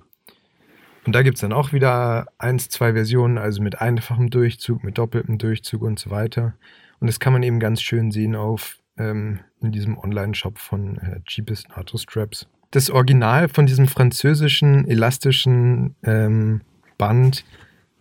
[1.07, 4.99] Und da gibt es dann auch wieder eins, zwei Versionen, also mit einfachem Durchzug, mit
[4.99, 6.55] doppeltem Durchzug und so weiter.
[7.01, 11.20] Und das kann man eben ganz schön sehen auf ähm, in diesem Online-Shop von äh,
[11.24, 12.47] Cheapest NATO Straps.
[12.70, 16.61] das Original von diesem französischen elastischen ähm,
[16.99, 17.45] Band,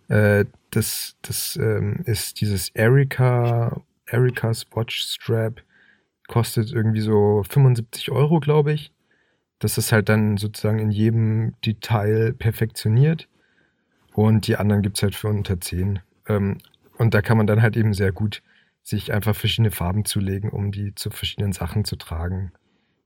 [0.08, 5.62] äh, das, das ähm, ist dieses Erika, Erika's Watch Strap,
[6.30, 8.92] kostet irgendwie so 75 Euro, glaube ich.
[9.58, 13.28] Das ist halt dann sozusagen in jedem Detail perfektioniert.
[14.14, 15.98] Und die anderen gibt es halt für unter 10.
[16.28, 16.58] Ähm,
[16.96, 18.42] und da kann man dann halt eben sehr gut
[18.82, 22.52] sich einfach verschiedene Farben zulegen, um die zu verschiedenen Sachen zu tragen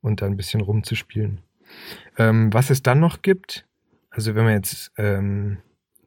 [0.02, 1.40] und dann ein bisschen rumzuspielen.
[2.18, 3.66] Ähm, was es dann noch gibt,
[4.10, 5.58] also wenn man jetzt, ähm,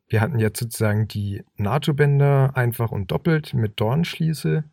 [0.08, 4.64] wir hatten jetzt sozusagen die NATO-Bänder einfach und doppelt mit Dornschließe.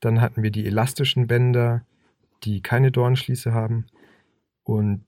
[0.00, 1.82] Dann hatten wir die elastischen Bänder,
[2.44, 3.86] die keine Dornschließe haben.
[4.62, 5.04] Und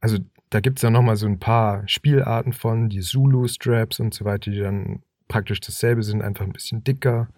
[0.00, 0.18] also
[0.50, 4.50] da gibt es dann nochmal so ein paar Spielarten von, die Zulu-Straps und so weiter,
[4.50, 7.28] die dann praktisch dasselbe sind, einfach ein bisschen dicker.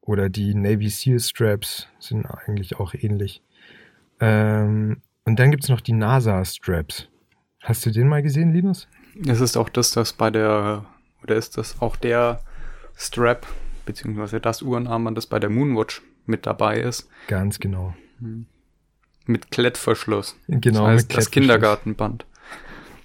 [0.00, 3.42] Oder die Navy Seal Straps sind eigentlich auch ähnlich.
[4.20, 7.08] Ähm, und dann gibt es noch die NASA Straps.
[7.60, 8.88] Hast du den mal gesehen, Linus?
[9.26, 10.86] Es ist auch das, das bei der,
[11.22, 12.40] oder ist das auch der
[12.96, 13.46] Strap,
[13.88, 17.08] beziehungsweise das Uhrenarmband, das bei der Moonwatch mit dabei ist.
[17.26, 17.94] Ganz genau.
[18.20, 18.44] Hm.
[19.24, 20.36] Mit Klettverschluss.
[20.46, 22.26] Genau, das heißt, das Kindergartenband.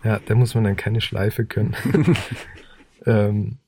[0.03, 1.73] Ja, da muss man dann keine Schleife können.
[3.05, 3.59] ähm,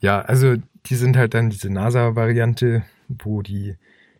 [0.00, 3.76] ja, also die sind halt dann diese NASA-Variante, wo die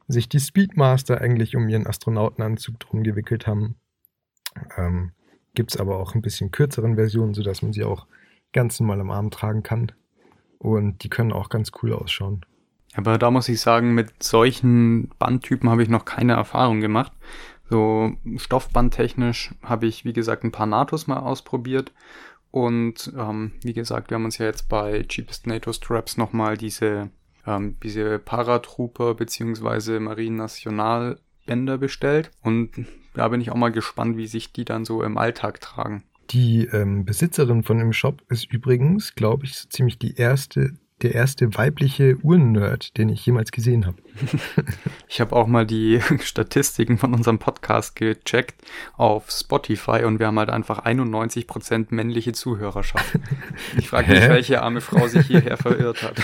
[0.07, 3.76] sich die Speedmaster eigentlich um ihren Astronautenanzug drum gewickelt haben.
[4.76, 5.12] Ähm,
[5.55, 8.07] Gibt es aber auch ein bisschen kürzeren Versionen, sodass man sie auch
[8.53, 9.93] ganz normal am Arm tragen kann.
[10.59, 12.45] Und die können auch ganz cool ausschauen.
[12.95, 17.13] Aber da muss ich sagen, mit solchen Bandtypen habe ich noch keine Erfahrung gemacht.
[17.69, 21.93] So stoffbandtechnisch habe ich, wie gesagt, ein paar Natos mal ausprobiert
[22.57, 27.11] und ähm, wie gesagt, wir haben uns ja jetzt bei Cheapest NATO Straps nochmal diese,
[27.47, 29.99] ähm, diese Paratrooper bzw.
[29.99, 32.31] Marine National Bänder bestellt.
[32.43, 36.05] Und da bin ich auch mal gespannt, wie sich die dann so im Alltag tragen.
[36.31, 40.72] Die ähm, Besitzerin von dem Shop ist übrigens, glaube ich, so ziemlich die erste
[41.03, 43.99] der erste weibliche Uhrennerd, den ich jemals gesehen habe.
[45.09, 48.62] ich habe auch mal die Statistiken von unserem Podcast gecheckt
[48.97, 53.18] auf Spotify und wir haben halt einfach 91% männliche Zuhörerschaft.
[53.79, 56.14] Ich frage mich, welche arme Frau sich hierher verirrt hat.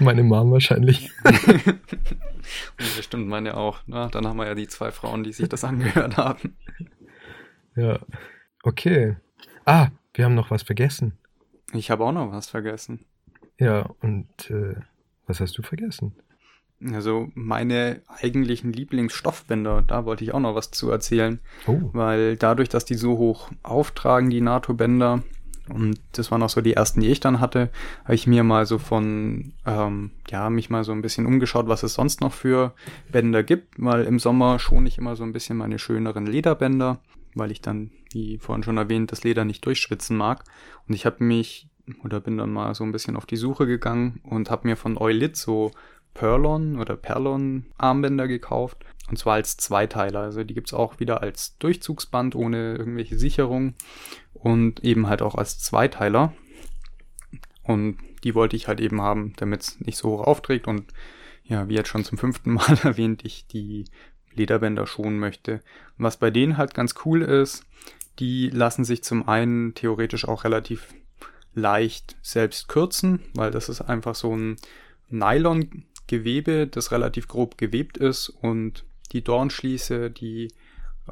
[0.00, 1.10] Meine Mom wahrscheinlich.
[1.24, 3.78] und bestimmt meine auch.
[3.86, 6.56] Na, dann haben wir ja die zwei Frauen, die sich das angehört haben.
[7.76, 8.00] Ja.
[8.62, 9.16] Okay.
[9.64, 11.18] Ah, wir haben noch was vergessen.
[11.72, 13.04] Ich habe auch noch was vergessen.
[13.58, 14.76] Ja, und äh,
[15.26, 16.14] was hast du vergessen?
[16.92, 21.38] Also meine eigentlichen Lieblingsstoffbänder, da wollte ich auch noch was zu erzählen.
[21.66, 21.78] Oh.
[21.92, 25.22] Weil dadurch, dass die so hoch auftragen, die NATO-Bänder,
[25.68, 27.68] und das waren auch so die ersten, die ich dann hatte,
[28.04, 31.82] habe ich mir mal so von, ähm, ja, mich mal so ein bisschen umgeschaut, was
[31.82, 32.72] es sonst noch für
[33.12, 36.98] Bänder gibt, weil im Sommer schon ich immer so ein bisschen meine schöneren Lederbänder,
[37.34, 40.44] weil ich dann, wie vorhin schon erwähnt, das Leder nicht durchschwitzen mag.
[40.86, 41.68] Und ich habe mich
[42.04, 44.96] oder bin dann mal so ein bisschen auf die Suche gegangen und habe mir von
[44.96, 45.72] Eulit so
[46.14, 48.84] Perlon oder Perlon Armbänder gekauft.
[49.08, 50.20] Und zwar als Zweiteiler.
[50.20, 53.74] Also die gibt's auch wieder als Durchzugsband ohne irgendwelche Sicherung
[54.32, 56.32] und eben halt auch als Zweiteiler.
[57.62, 60.66] Und die wollte ich halt eben haben, damit es nicht so hoch aufträgt.
[60.68, 60.84] Und
[61.44, 63.84] ja, wie jetzt schon zum fünften Mal erwähnt, ich die
[64.34, 65.60] Lederbänder schonen möchte.
[65.98, 67.64] Was bei denen halt ganz cool ist,
[68.18, 70.88] die lassen sich zum einen theoretisch auch relativ
[71.54, 74.56] leicht selbst kürzen, weil das ist einfach so ein
[75.08, 80.48] Nylon-Gewebe, das relativ grob gewebt ist und die Dornschließe, die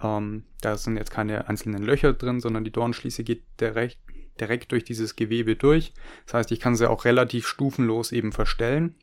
[0.03, 3.99] ähm, da sind jetzt keine einzelnen Löcher drin, sondern die Dornschließe geht direkt,
[4.41, 5.93] direkt durch dieses Gewebe durch.
[6.27, 8.95] Das heißt, ich kann sie auch relativ stufenlos eben verstellen.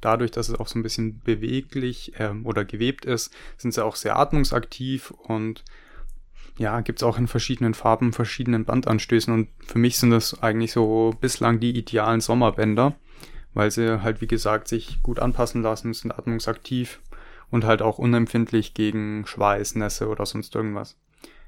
[0.00, 3.96] Dadurch, dass es auch so ein bisschen beweglich äh, oder gewebt ist, sind sie auch
[3.96, 5.64] sehr atmungsaktiv und
[6.56, 11.14] ja, gibt's auch in verschiedenen Farben, verschiedenen Bandanstößen und für mich sind das eigentlich so
[11.20, 12.94] bislang die idealen Sommerbänder,
[13.54, 17.00] weil sie halt wie gesagt sich gut anpassen lassen, sind atmungsaktiv
[17.50, 20.96] und halt auch unempfindlich gegen Schweiß, Nässe oder sonst irgendwas.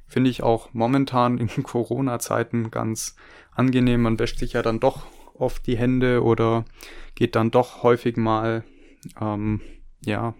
[0.09, 3.17] Finde ich auch momentan in Corona-Zeiten ganz
[3.53, 4.03] angenehm.
[4.03, 5.07] Man wäscht sich ja dann doch
[5.39, 6.65] oft die Hände oder
[7.15, 8.65] geht dann doch häufig mal
[9.21, 9.61] ähm,
[10.05, 10.35] ja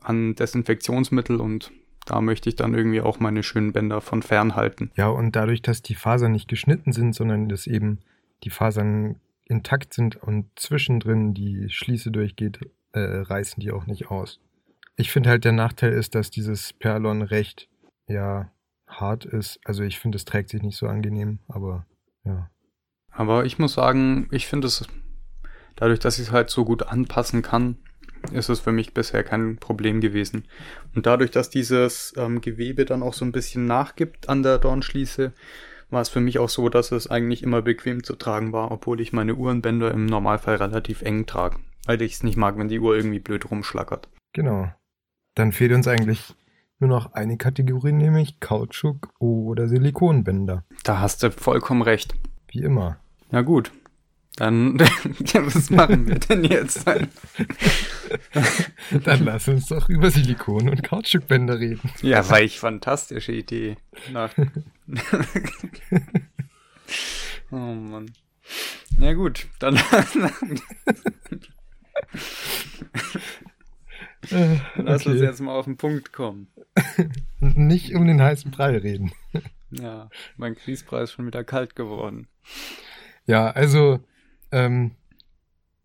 [0.00, 1.72] an Desinfektionsmittel und
[2.06, 4.90] da möchte ich dann irgendwie auch meine schönen Bänder von fern halten.
[4.96, 8.00] Ja, und dadurch, dass die Fasern nicht geschnitten sind, sondern dass eben
[8.42, 12.58] die Fasern intakt sind und zwischendrin die Schließe durchgeht,
[12.92, 14.40] äh, reißen die auch nicht aus.
[14.96, 17.68] Ich finde halt der Nachteil ist, dass dieses Perlon recht,
[18.08, 18.50] ja,
[18.86, 19.60] hart ist.
[19.64, 21.86] Also ich finde, es trägt sich nicht so angenehm, aber
[22.24, 22.50] ja.
[23.12, 24.86] Aber ich muss sagen, ich finde es
[25.76, 27.76] dadurch, dass ich es halt so gut anpassen kann,
[28.32, 30.44] ist es für mich bisher kein Problem gewesen.
[30.94, 35.32] Und dadurch, dass dieses ähm, Gewebe dann auch so ein bisschen nachgibt an der Dornschließe,
[35.90, 39.00] war es für mich auch so, dass es eigentlich immer bequem zu tragen war, obwohl
[39.00, 42.80] ich meine Uhrenbänder im Normalfall relativ eng trage, weil ich es nicht mag, wenn die
[42.80, 44.08] Uhr irgendwie blöd rumschlackert.
[44.32, 44.72] Genau.
[45.34, 46.34] Dann fehlt uns eigentlich
[46.78, 50.64] nur noch eine Kategorie, nämlich Kautschuk oder Silikonbänder.
[50.84, 52.14] Da hast du vollkommen recht.
[52.48, 53.01] Wie immer.
[53.32, 53.72] Na gut.
[54.36, 56.86] Dann, ja, was machen wir denn jetzt?
[59.04, 61.90] Dann lass uns doch über Silikon- und Kautschukbänder reden.
[62.02, 63.76] Ja, war ich fantastische Idee.
[67.50, 68.12] oh Mann.
[68.98, 69.80] Na gut, dann.
[74.76, 76.48] Lass uns jetzt mal auf den Punkt kommen.
[77.40, 79.12] Nicht um den heißen Brei reden.
[79.70, 82.28] Ja, mein Kiespreis ist schon wieder kalt geworden.
[83.26, 84.00] Ja, also
[84.50, 84.92] ähm,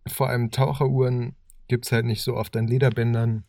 [0.07, 1.35] vor allem Taucheruhren
[1.67, 3.43] gibt es halt nicht so oft an Lederbändern,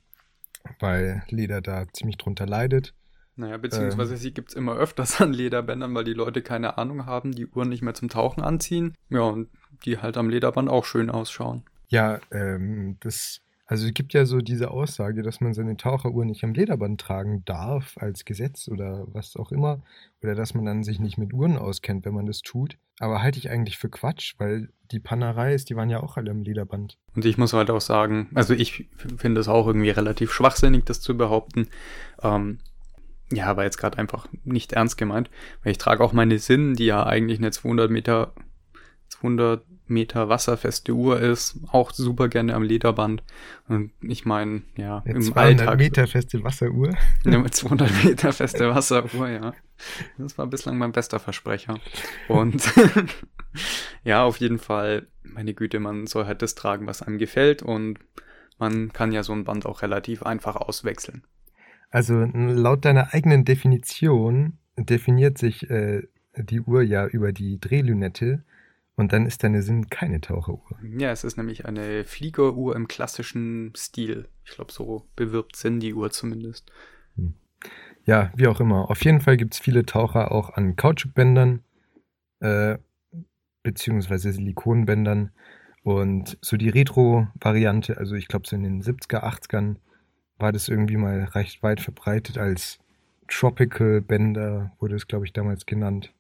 [0.81, 2.95] weil Leder da ziemlich drunter leidet.
[3.37, 7.07] Naja, beziehungsweise ähm, sie gibt es immer öfters an Lederbändern, weil die Leute keine Ahnung
[7.07, 8.95] haben, die Uhren nicht mehr zum Tauchen anziehen.
[9.11, 9.49] Ja, und
[9.85, 11.63] die halt am Lederband auch schön ausschauen.
[11.89, 16.43] Ja, ähm, das also es gibt ja so diese Aussage, dass man seine Taucheruhr nicht
[16.43, 19.83] am Lederband tragen darf als Gesetz oder was auch immer.
[20.23, 22.79] Oder dass man dann sich nicht mit Uhren auskennt, wenn man das tut.
[22.99, 26.41] Aber halte ich eigentlich für Quatsch, weil die Panereis, die waren ja auch alle am
[26.41, 26.97] Lederband.
[27.15, 28.89] Und ich muss halt auch sagen, also ich
[29.19, 31.69] finde es auch irgendwie relativ schwachsinnig, das zu behaupten.
[32.23, 32.61] Ähm,
[33.31, 35.29] ja, aber jetzt gerade einfach nicht ernst gemeint,
[35.63, 38.33] weil ich trage auch meine Sinn, die ja eigentlich eine 200 Meter,
[39.21, 43.23] 200 Meter wasserfeste Uhr ist, auch super gerne am Lederband.
[43.69, 45.79] Und ich meine, ja, ja, im 200 Alltag.
[45.79, 46.95] Meter feste Wasseruhr?
[47.25, 49.55] Ja, 200 Meter feste Wasseruhr, ja.
[50.19, 51.79] Das war bislang mein bester Versprecher.
[52.29, 52.63] Und
[54.05, 57.99] ja, auf jeden Fall, meine Güte, man soll halt das tragen, was einem gefällt und
[58.59, 61.23] man kann ja so ein Band auch relativ einfach auswechseln.
[61.91, 66.03] Also laut deiner eigenen Definition definiert sich äh,
[66.37, 68.45] die Uhr ja über die Drehlünette
[68.99, 70.77] und dann ist deine Sinn keine Taucheruhr.
[70.99, 74.29] Ja, es ist nämlich eine Fliegeruhr im klassischen Stil.
[74.45, 76.73] Ich glaube, so bewirbt Sinn die Uhr zumindest.
[77.15, 77.35] Hm.
[78.05, 78.91] Ja, wie auch immer.
[78.91, 81.63] Auf jeden Fall gibt es viele Taucher auch an Kautschukbändern,
[82.41, 82.79] äh,
[83.63, 85.31] beziehungsweise Silikonbändern.
[85.85, 89.77] Und so die Retro-Variante, also ich glaube so in den 70er, 80ern,
[90.39, 92.81] war das irgendwie mal recht weit verbreitet als
[93.29, 96.13] Tropical Bänder, wurde es, glaube ich, damals genannt.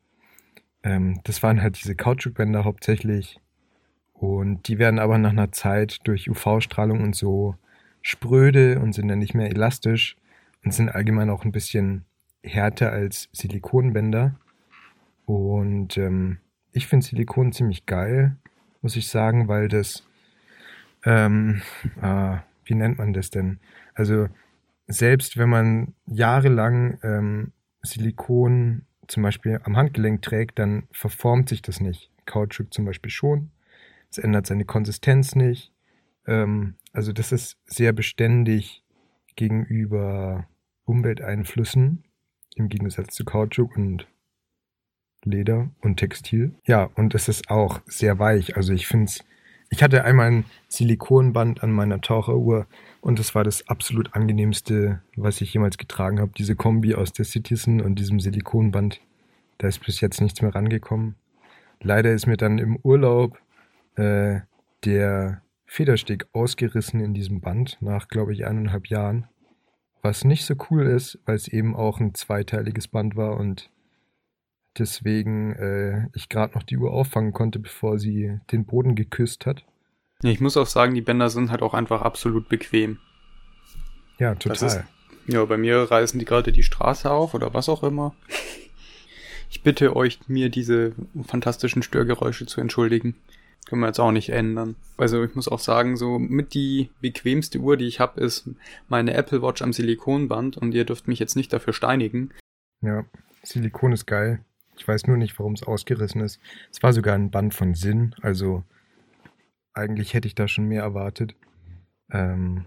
[0.82, 3.40] Ähm, das waren halt diese Kautschukbänder hauptsächlich.
[4.12, 7.54] Und die werden aber nach einer Zeit durch UV-Strahlung und so
[8.02, 10.16] spröde und sind dann nicht mehr elastisch
[10.64, 12.04] und sind allgemein auch ein bisschen
[12.42, 14.34] härter als Silikonbänder.
[15.24, 16.38] Und ähm,
[16.72, 18.36] ich finde Silikon ziemlich geil,
[18.82, 20.04] muss ich sagen, weil das,
[21.04, 21.62] ähm,
[22.00, 23.60] äh, wie nennt man das denn?
[23.94, 24.28] Also
[24.86, 27.52] selbst wenn man jahrelang ähm,
[27.82, 32.10] Silikon zum Beispiel am Handgelenk trägt, dann verformt sich das nicht.
[32.26, 33.50] Kautschuk zum Beispiel schon.
[34.10, 35.72] Es ändert seine Konsistenz nicht.
[36.26, 38.84] Ähm, also das ist sehr beständig
[39.36, 40.46] gegenüber
[40.84, 42.04] Umwelteinflüssen
[42.56, 44.06] im Gegensatz zu Kautschuk und
[45.24, 46.54] Leder und Textil.
[46.64, 48.56] Ja, und es ist auch sehr weich.
[48.56, 49.24] Also ich finde es,
[49.70, 52.66] ich hatte einmal ein Silikonband an meiner Taucheruhr
[53.00, 56.32] und das war das absolut angenehmste, was ich jemals getragen habe.
[56.36, 59.00] Diese Kombi aus der Citizen und diesem Silikonband.
[59.58, 61.16] Da ist bis jetzt nichts mehr rangekommen.
[61.80, 63.38] Leider ist mir dann im Urlaub
[63.96, 64.40] äh,
[64.84, 69.28] der Federsteg ausgerissen in diesem Band nach, glaube ich, eineinhalb Jahren.
[70.00, 73.70] Was nicht so cool ist, weil es eben auch ein zweiteiliges Band war und
[74.76, 79.64] deswegen äh, ich gerade noch die Uhr auffangen konnte, bevor sie den Boden geküsst hat.
[80.22, 82.98] Ich muss auch sagen, die Bänder sind halt auch einfach absolut bequem.
[84.18, 84.66] Ja, total.
[84.66, 84.84] Ist,
[85.28, 88.14] ja, bei mir reißen die gerade die Straße auf oder was auch immer.
[89.50, 90.92] Ich bitte euch, mir diese
[91.24, 93.14] fantastischen Störgeräusche zu entschuldigen.
[93.66, 94.76] Können wir jetzt auch nicht ändern.
[94.96, 98.48] Also ich muss auch sagen, so mit die bequemste Uhr, die ich habe, ist
[98.88, 102.30] meine Apple Watch am Silikonband und ihr dürft mich jetzt nicht dafür steinigen.
[102.80, 103.04] Ja,
[103.42, 104.40] Silikon ist geil.
[104.78, 106.40] Ich weiß nur nicht, warum es ausgerissen ist.
[106.70, 108.62] Es war sogar ein Band von Sinn, also
[109.74, 111.34] eigentlich hätte ich da schon mehr erwartet.
[112.10, 112.66] Ähm,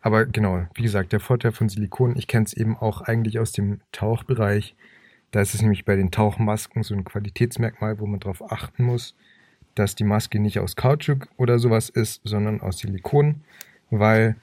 [0.00, 3.52] aber genau, wie gesagt, der Vorteil von Silikon, ich kenne es eben auch eigentlich aus
[3.52, 4.76] dem Tauchbereich.
[5.30, 9.16] Da ist es nämlich bei den Tauchmasken so ein Qualitätsmerkmal, wo man darauf achten muss,
[9.74, 13.42] dass die Maske nicht aus Kautschuk oder sowas ist, sondern aus Silikon,
[13.90, 14.36] weil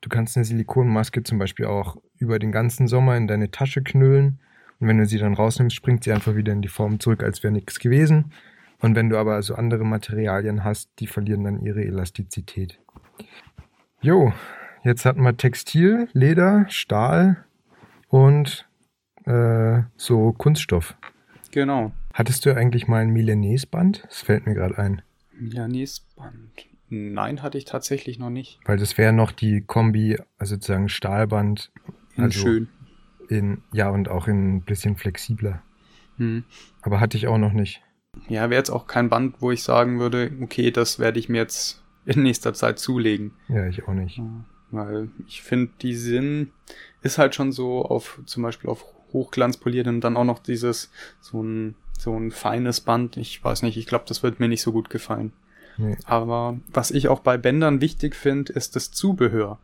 [0.00, 4.40] du kannst eine Silikonmaske zum Beispiel auch über den ganzen Sommer in deine Tasche knüllen
[4.80, 7.42] und wenn du sie dann rausnimmst, springt sie einfach wieder in die Form zurück, als
[7.42, 8.32] wäre nichts gewesen.
[8.80, 12.80] Und wenn du aber so andere Materialien hast, die verlieren dann ihre Elastizität.
[14.00, 14.32] Jo,
[14.82, 17.44] jetzt hatten wir Textil, Leder, Stahl
[18.08, 18.66] und
[19.26, 20.96] äh, so Kunststoff.
[21.50, 21.92] Genau.
[22.14, 24.04] Hattest du eigentlich mal ein Milanese-Band?
[24.04, 25.02] Das fällt mir gerade ein.
[25.38, 26.66] Milanese-Band.
[26.88, 28.58] Nein, hatte ich tatsächlich noch nicht.
[28.64, 31.70] Weil das wäre noch die Kombi, also sozusagen Stahlband.
[32.16, 32.68] Also schön.
[33.30, 35.62] In, ja, und auch in ein bisschen flexibler.
[36.16, 36.44] Hm.
[36.82, 37.80] Aber hatte ich auch noch nicht.
[38.28, 41.38] Ja, wäre jetzt auch kein Band, wo ich sagen würde, okay, das werde ich mir
[41.38, 43.30] jetzt in nächster Zeit zulegen.
[43.48, 44.20] Ja, ich auch nicht.
[44.72, 46.50] Weil ich finde, die Sinn
[47.02, 50.90] ist halt schon so auf, zum Beispiel auf Hochglanz poliert und dann auch noch dieses,
[51.20, 53.16] so ein, so ein feines Band.
[53.16, 55.32] Ich weiß nicht, ich glaube, das wird mir nicht so gut gefallen.
[55.76, 55.96] Nee.
[56.04, 59.58] Aber was ich auch bei Bändern wichtig finde, ist das Zubehör.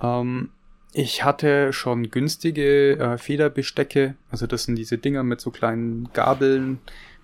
[0.00, 0.50] Ähm,
[0.92, 6.78] ich hatte schon günstige äh, Federbestecke, also das sind diese Dinger mit so kleinen Gabeln,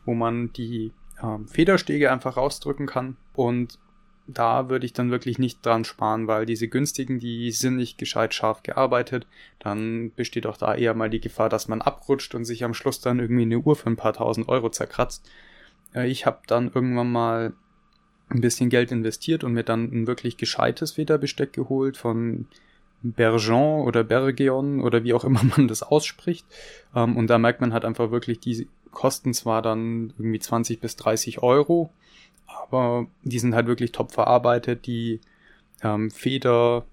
[0.05, 0.93] wo man die
[1.23, 3.17] ähm, Federstege einfach rausdrücken kann.
[3.35, 3.79] Und
[4.27, 8.33] da würde ich dann wirklich nicht dran sparen, weil diese günstigen, die sind nicht gescheit
[8.35, 9.27] scharf gearbeitet.
[9.59, 13.01] Dann besteht auch da eher mal die Gefahr, dass man abrutscht und sich am Schluss
[13.01, 15.31] dann irgendwie eine Uhr für ein paar tausend Euro zerkratzt.
[15.95, 17.53] Äh, ich habe dann irgendwann mal
[18.31, 22.47] ein bisschen Geld investiert und mir dann ein wirklich gescheites Federbesteck geholt von
[23.13, 26.47] Bergeon oder Bergeon oder wie auch immer man das ausspricht.
[26.95, 30.97] Ähm, und da merkt man halt einfach wirklich, die kosten zwar dann irgendwie 20 bis
[30.97, 31.91] 30 Euro,
[32.47, 34.87] aber die sind halt wirklich top verarbeitet.
[34.87, 35.21] Die
[35.83, 36.85] ähm, Feder,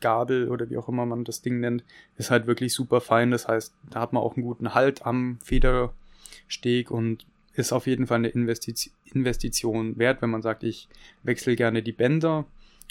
[0.00, 1.84] Gabel oder wie auch immer man das Ding nennt,
[2.16, 3.30] ist halt wirklich super fein.
[3.30, 8.06] Das heißt, da hat man auch einen guten Halt am Federsteg und ist auf jeden
[8.06, 10.88] Fall eine Investition, Investition wert, wenn man sagt, ich
[11.22, 12.46] wechsle gerne die Bänder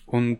[0.06, 0.40] und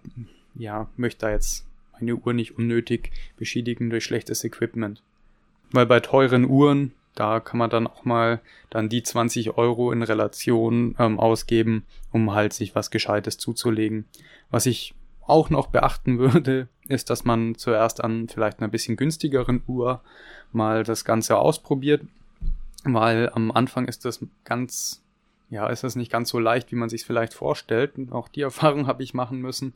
[0.56, 1.66] ja, möchte da jetzt
[2.02, 5.02] meine Uhr nicht unnötig beschädigen durch schlechtes Equipment.
[5.72, 10.04] Weil bei teuren Uhren, da kann man dann auch mal dann die 20 Euro in
[10.04, 14.06] Relation ähm, ausgeben, um halt sich was Gescheites zuzulegen.
[14.50, 19.64] Was ich auch noch beachten würde, ist, dass man zuerst an vielleicht einer bisschen günstigeren
[19.68, 20.02] Uhr
[20.52, 22.02] mal das Ganze ausprobiert,
[22.84, 25.02] weil am Anfang ist das ganz,
[25.50, 27.94] ja, ist das nicht ganz so leicht, wie man sich vielleicht vorstellt.
[28.12, 29.74] Auch die Erfahrung habe ich machen müssen.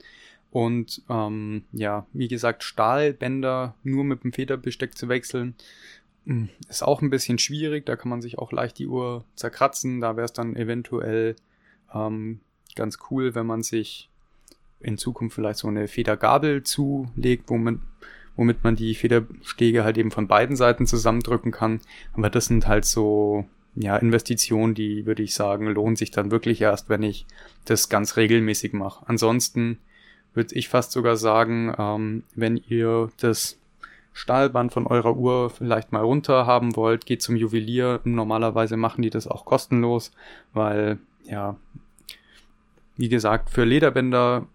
[0.55, 5.53] Und ähm, ja, wie gesagt, Stahlbänder nur mit dem Federbesteck zu wechseln,
[6.25, 7.85] hm, ist auch ein bisschen schwierig.
[7.85, 9.99] Da kann man sich auch leicht die Uhr zerkratzen.
[9.99, 11.35] Da wäre es dann eventuell
[11.93, 12.39] ähm,
[12.73, 14.09] ganz cool, wenn man sich
[14.79, 17.79] in Zukunft vielleicht so eine Federgabel zulegt, womit,
[18.37, 21.81] womit man die Federstege halt eben von beiden Seiten zusammendrücken kann.
[22.13, 23.43] Aber das sind halt so
[23.75, 27.25] ja, Investitionen, die würde ich sagen, lohnen sich dann wirklich erst, wenn ich
[27.65, 29.03] das ganz regelmäßig mache.
[29.05, 29.79] Ansonsten
[30.35, 33.57] würde ich fast sogar sagen, ähm, wenn ihr das
[34.13, 37.99] Stahlband von eurer Uhr vielleicht mal runter haben wollt, geht zum Juwelier.
[38.05, 40.11] Normalerweise machen die das auch kostenlos,
[40.53, 41.57] weil, ja,
[42.95, 44.47] wie gesagt, für Lederbänder,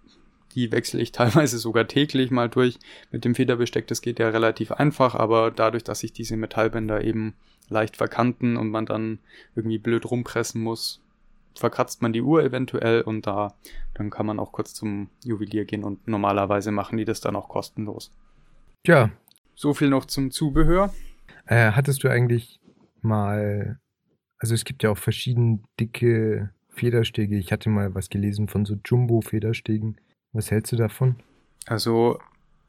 [0.55, 2.79] die wechsle ich teilweise sogar täglich mal durch.
[3.13, 7.35] Mit dem Federbesteck, das geht ja relativ einfach, aber dadurch, dass sich diese Metallbänder eben
[7.69, 9.19] leicht verkanten und man dann
[9.55, 11.01] irgendwie blöd rumpressen muss,
[11.55, 13.55] verkratzt man die Uhr eventuell und da
[13.95, 17.49] dann kann man auch kurz zum Juwelier gehen und normalerweise machen die das dann auch
[17.49, 18.11] kostenlos.
[18.85, 19.11] Tja.
[19.55, 20.93] So viel noch zum Zubehör.
[21.47, 22.61] Äh, hattest du eigentlich
[23.03, 23.79] mal,
[24.39, 27.37] also es gibt ja auch verschiedene dicke Federstege.
[27.37, 30.01] Ich hatte mal was gelesen von so Jumbo-Federstegen.
[30.33, 31.17] Was hältst du davon?
[31.67, 32.19] Also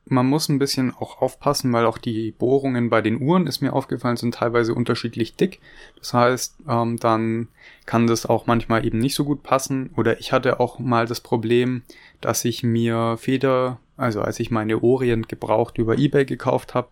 [0.05, 3.73] man muss ein bisschen auch aufpassen, weil auch die Bohrungen bei den Uhren, ist mir
[3.73, 5.59] aufgefallen, sind teilweise unterschiedlich dick.
[5.99, 7.47] Das heißt, ähm, dann
[7.85, 9.91] kann das auch manchmal eben nicht so gut passen.
[9.95, 11.83] Oder ich hatte auch mal das Problem,
[12.19, 16.89] dass ich mir Feder, also als ich meine Orient gebraucht über eBay gekauft habe,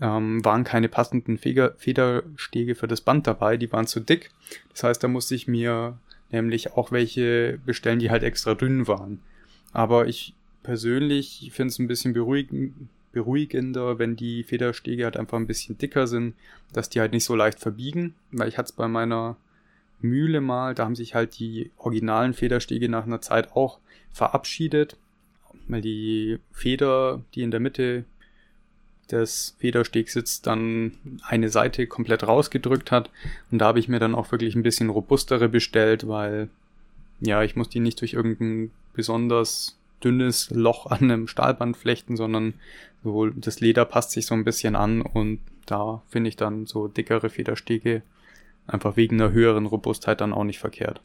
[0.00, 4.30] ähm, waren keine passenden Feder Federstege für das Band dabei, die waren zu dick.
[4.72, 5.98] Das heißt, da musste ich mir
[6.30, 9.20] nämlich auch welche bestellen, die halt extra dünn waren.
[9.72, 10.34] Aber ich
[10.64, 16.08] persönlich finde es ein bisschen beruhigend, beruhigender, wenn die Federstege halt einfach ein bisschen dicker
[16.08, 16.34] sind,
[16.72, 19.36] dass die halt nicht so leicht verbiegen, weil ich hatte es bei meiner
[20.00, 23.78] Mühle mal, da haben sich halt die originalen Federstege nach einer Zeit auch
[24.10, 24.96] verabschiedet,
[25.68, 28.04] weil die Feder, die in der Mitte
[29.10, 30.92] des Federstegs sitzt, dann
[31.22, 33.10] eine Seite komplett rausgedrückt hat.
[33.50, 36.48] Und da habe ich mir dann auch wirklich ein bisschen robustere bestellt, weil
[37.20, 42.54] ja, ich muss die nicht durch irgendein besonders dünnes Loch an einem Stahlband flechten, sondern
[43.02, 46.88] so das Leder passt sich so ein bisschen an und da finde ich dann so
[46.88, 48.02] dickere Federstege
[48.66, 51.00] einfach wegen einer höheren Robustheit dann auch nicht verkehrt.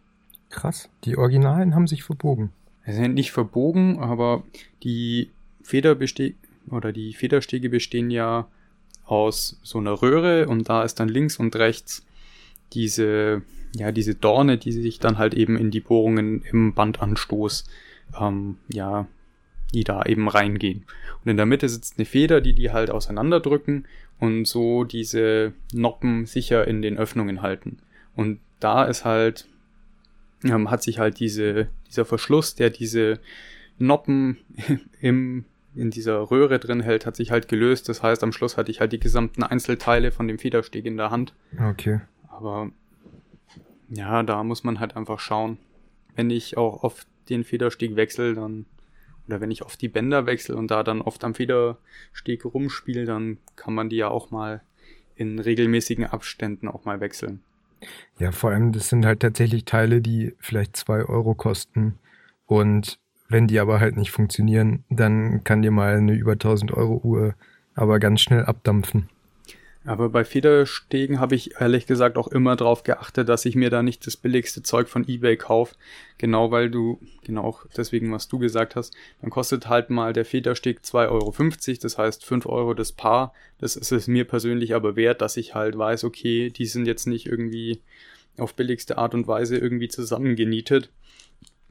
[0.50, 2.52] Krass, die Originalen haben sich verbogen.
[2.86, 4.44] Sie sind nicht verbogen, aber
[4.84, 5.30] die
[5.62, 6.34] Federbeste
[6.70, 8.48] oder die Federstege bestehen ja
[9.06, 12.06] aus so einer Röhre und da ist dann links und rechts
[12.74, 13.44] diese
[13.76, 17.66] ja diese Dorne, die sich dann halt eben in die Bohrungen im Bandanstoß
[18.20, 19.08] ähm, ja,
[19.74, 20.86] die da eben reingehen.
[21.24, 23.88] Und in der Mitte sitzt eine Feder, die die halt auseinanderdrücken
[24.20, 27.78] und so diese Noppen sicher in den Öffnungen halten.
[28.16, 29.48] Und da ist halt,
[30.44, 33.20] ähm, hat sich halt diese, dieser Verschluss, der diese
[33.78, 34.38] Noppen
[35.02, 35.46] im,
[35.76, 37.88] in dieser Röhre drin hält, hat sich halt gelöst.
[37.90, 41.12] Das heißt, am Schluss hatte ich halt die gesamten Einzelteile von dem Federsteg in der
[41.12, 41.34] Hand.
[41.70, 42.02] Okay.
[42.28, 42.72] Aber
[43.90, 45.58] ja, da muss man halt einfach schauen.
[46.16, 48.66] Wenn ich auch auf den Federsteg wechsle, dann
[49.28, 53.38] oder wenn ich oft die Bänder wechsle und da dann oft am Federsteg rumspiele, dann
[53.56, 54.62] kann man die ja auch mal
[55.16, 57.42] in regelmäßigen Abständen auch mal wechseln.
[58.18, 62.00] Ja, vor allem, das sind halt tatsächlich Teile, die vielleicht zwei Euro kosten.
[62.48, 67.00] Und wenn die aber halt nicht funktionieren, dann kann dir mal eine über 1000 Euro
[67.04, 67.36] Uhr
[67.76, 69.10] aber ganz schnell abdampfen.
[69.90, 73.82] Aber bei Federstegen habe ich ehrlich gesagt auch immer darauf geachtet, dass ich mir da
[73.82, 75.74] nicht das billigste Zeug von eBay kaufe.
[76.20, 80.26] Genau weil du, genau auch deswegen, was du gesagt hast, dann kostet halt mal der
[80.26, 83.34] Federsteg 2,50 Euro, das heißt 5 Euro das Paar.
[83.58, 87.08] Das ist es mir persönlich aber wert, dass ich halt weiß, okay, die sind jetzt
[87.08, 87.82] nicht irgendwie
[88.38, 90.92] auf billigste Art und Weise irgendwie zusammengenietet,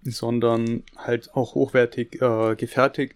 [0.03, 3.15] sondern halt auch hochwertig äh, gefertigt.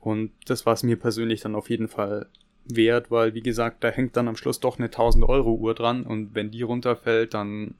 [0.00, 2.28] Und das war es mir persönlich dann auf jeden Fall
[2.64, 6.04] wert, weil wie gesagt, da hängt dann am Schluss doch eine 1000 Euro Uhr dran
[6.04, 7.74] und wenn die runterfällt, dann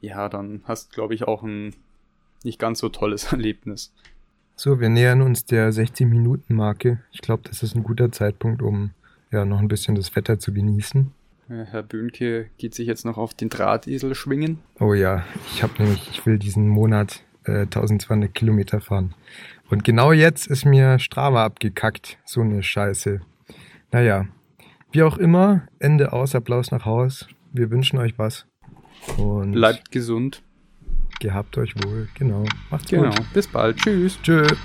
[0.00, 1.74] ja, dann hast glaube ich auch ein
[2.44, 3.92] nicht ganz so tolles Erlebnis.
[4.54, 7.00] So, wir nähern uns der 16 Minuten Marke.
[7.12, 8.90] Ich glaube, das ist ein guter Zeitpunkt, um
[9.30, 11.12] ja noch ein bisschen das Wetter zu genießen.
[11.48, 14.58] Herr Böhnke geht sich jetzt noch auf den Drahtesel schwingen.
[14.80, 15.24] Oh ja,
[15.54, 19.14] ich habe nämlich, ich will diesen Monat äh, 1200 Kilometer fahren.
[19.70, 22.18] Und genau jetzt ist mir Strava abgekackt.
[22.24, 23.20] So eine Scheiße.
[23.90, 24.26] Naja,
[24.92, 27.28] wie auch immer, Ende aus, Applaus nach Haus.
[27.52, 28.46] Wir wünschen euch was.
[29.16, 30.42] Und Bleibt gesund.
[31.20, 32.44] Gehabt euch wohl, genau.
[32.70, 33.10] Macht's genau.
[33.10, 33.32] gut.
[33.32, 33.76] Bis bald.
[33.78, 34.18] Tschüss.
[34.22, 34.56] Tschüss.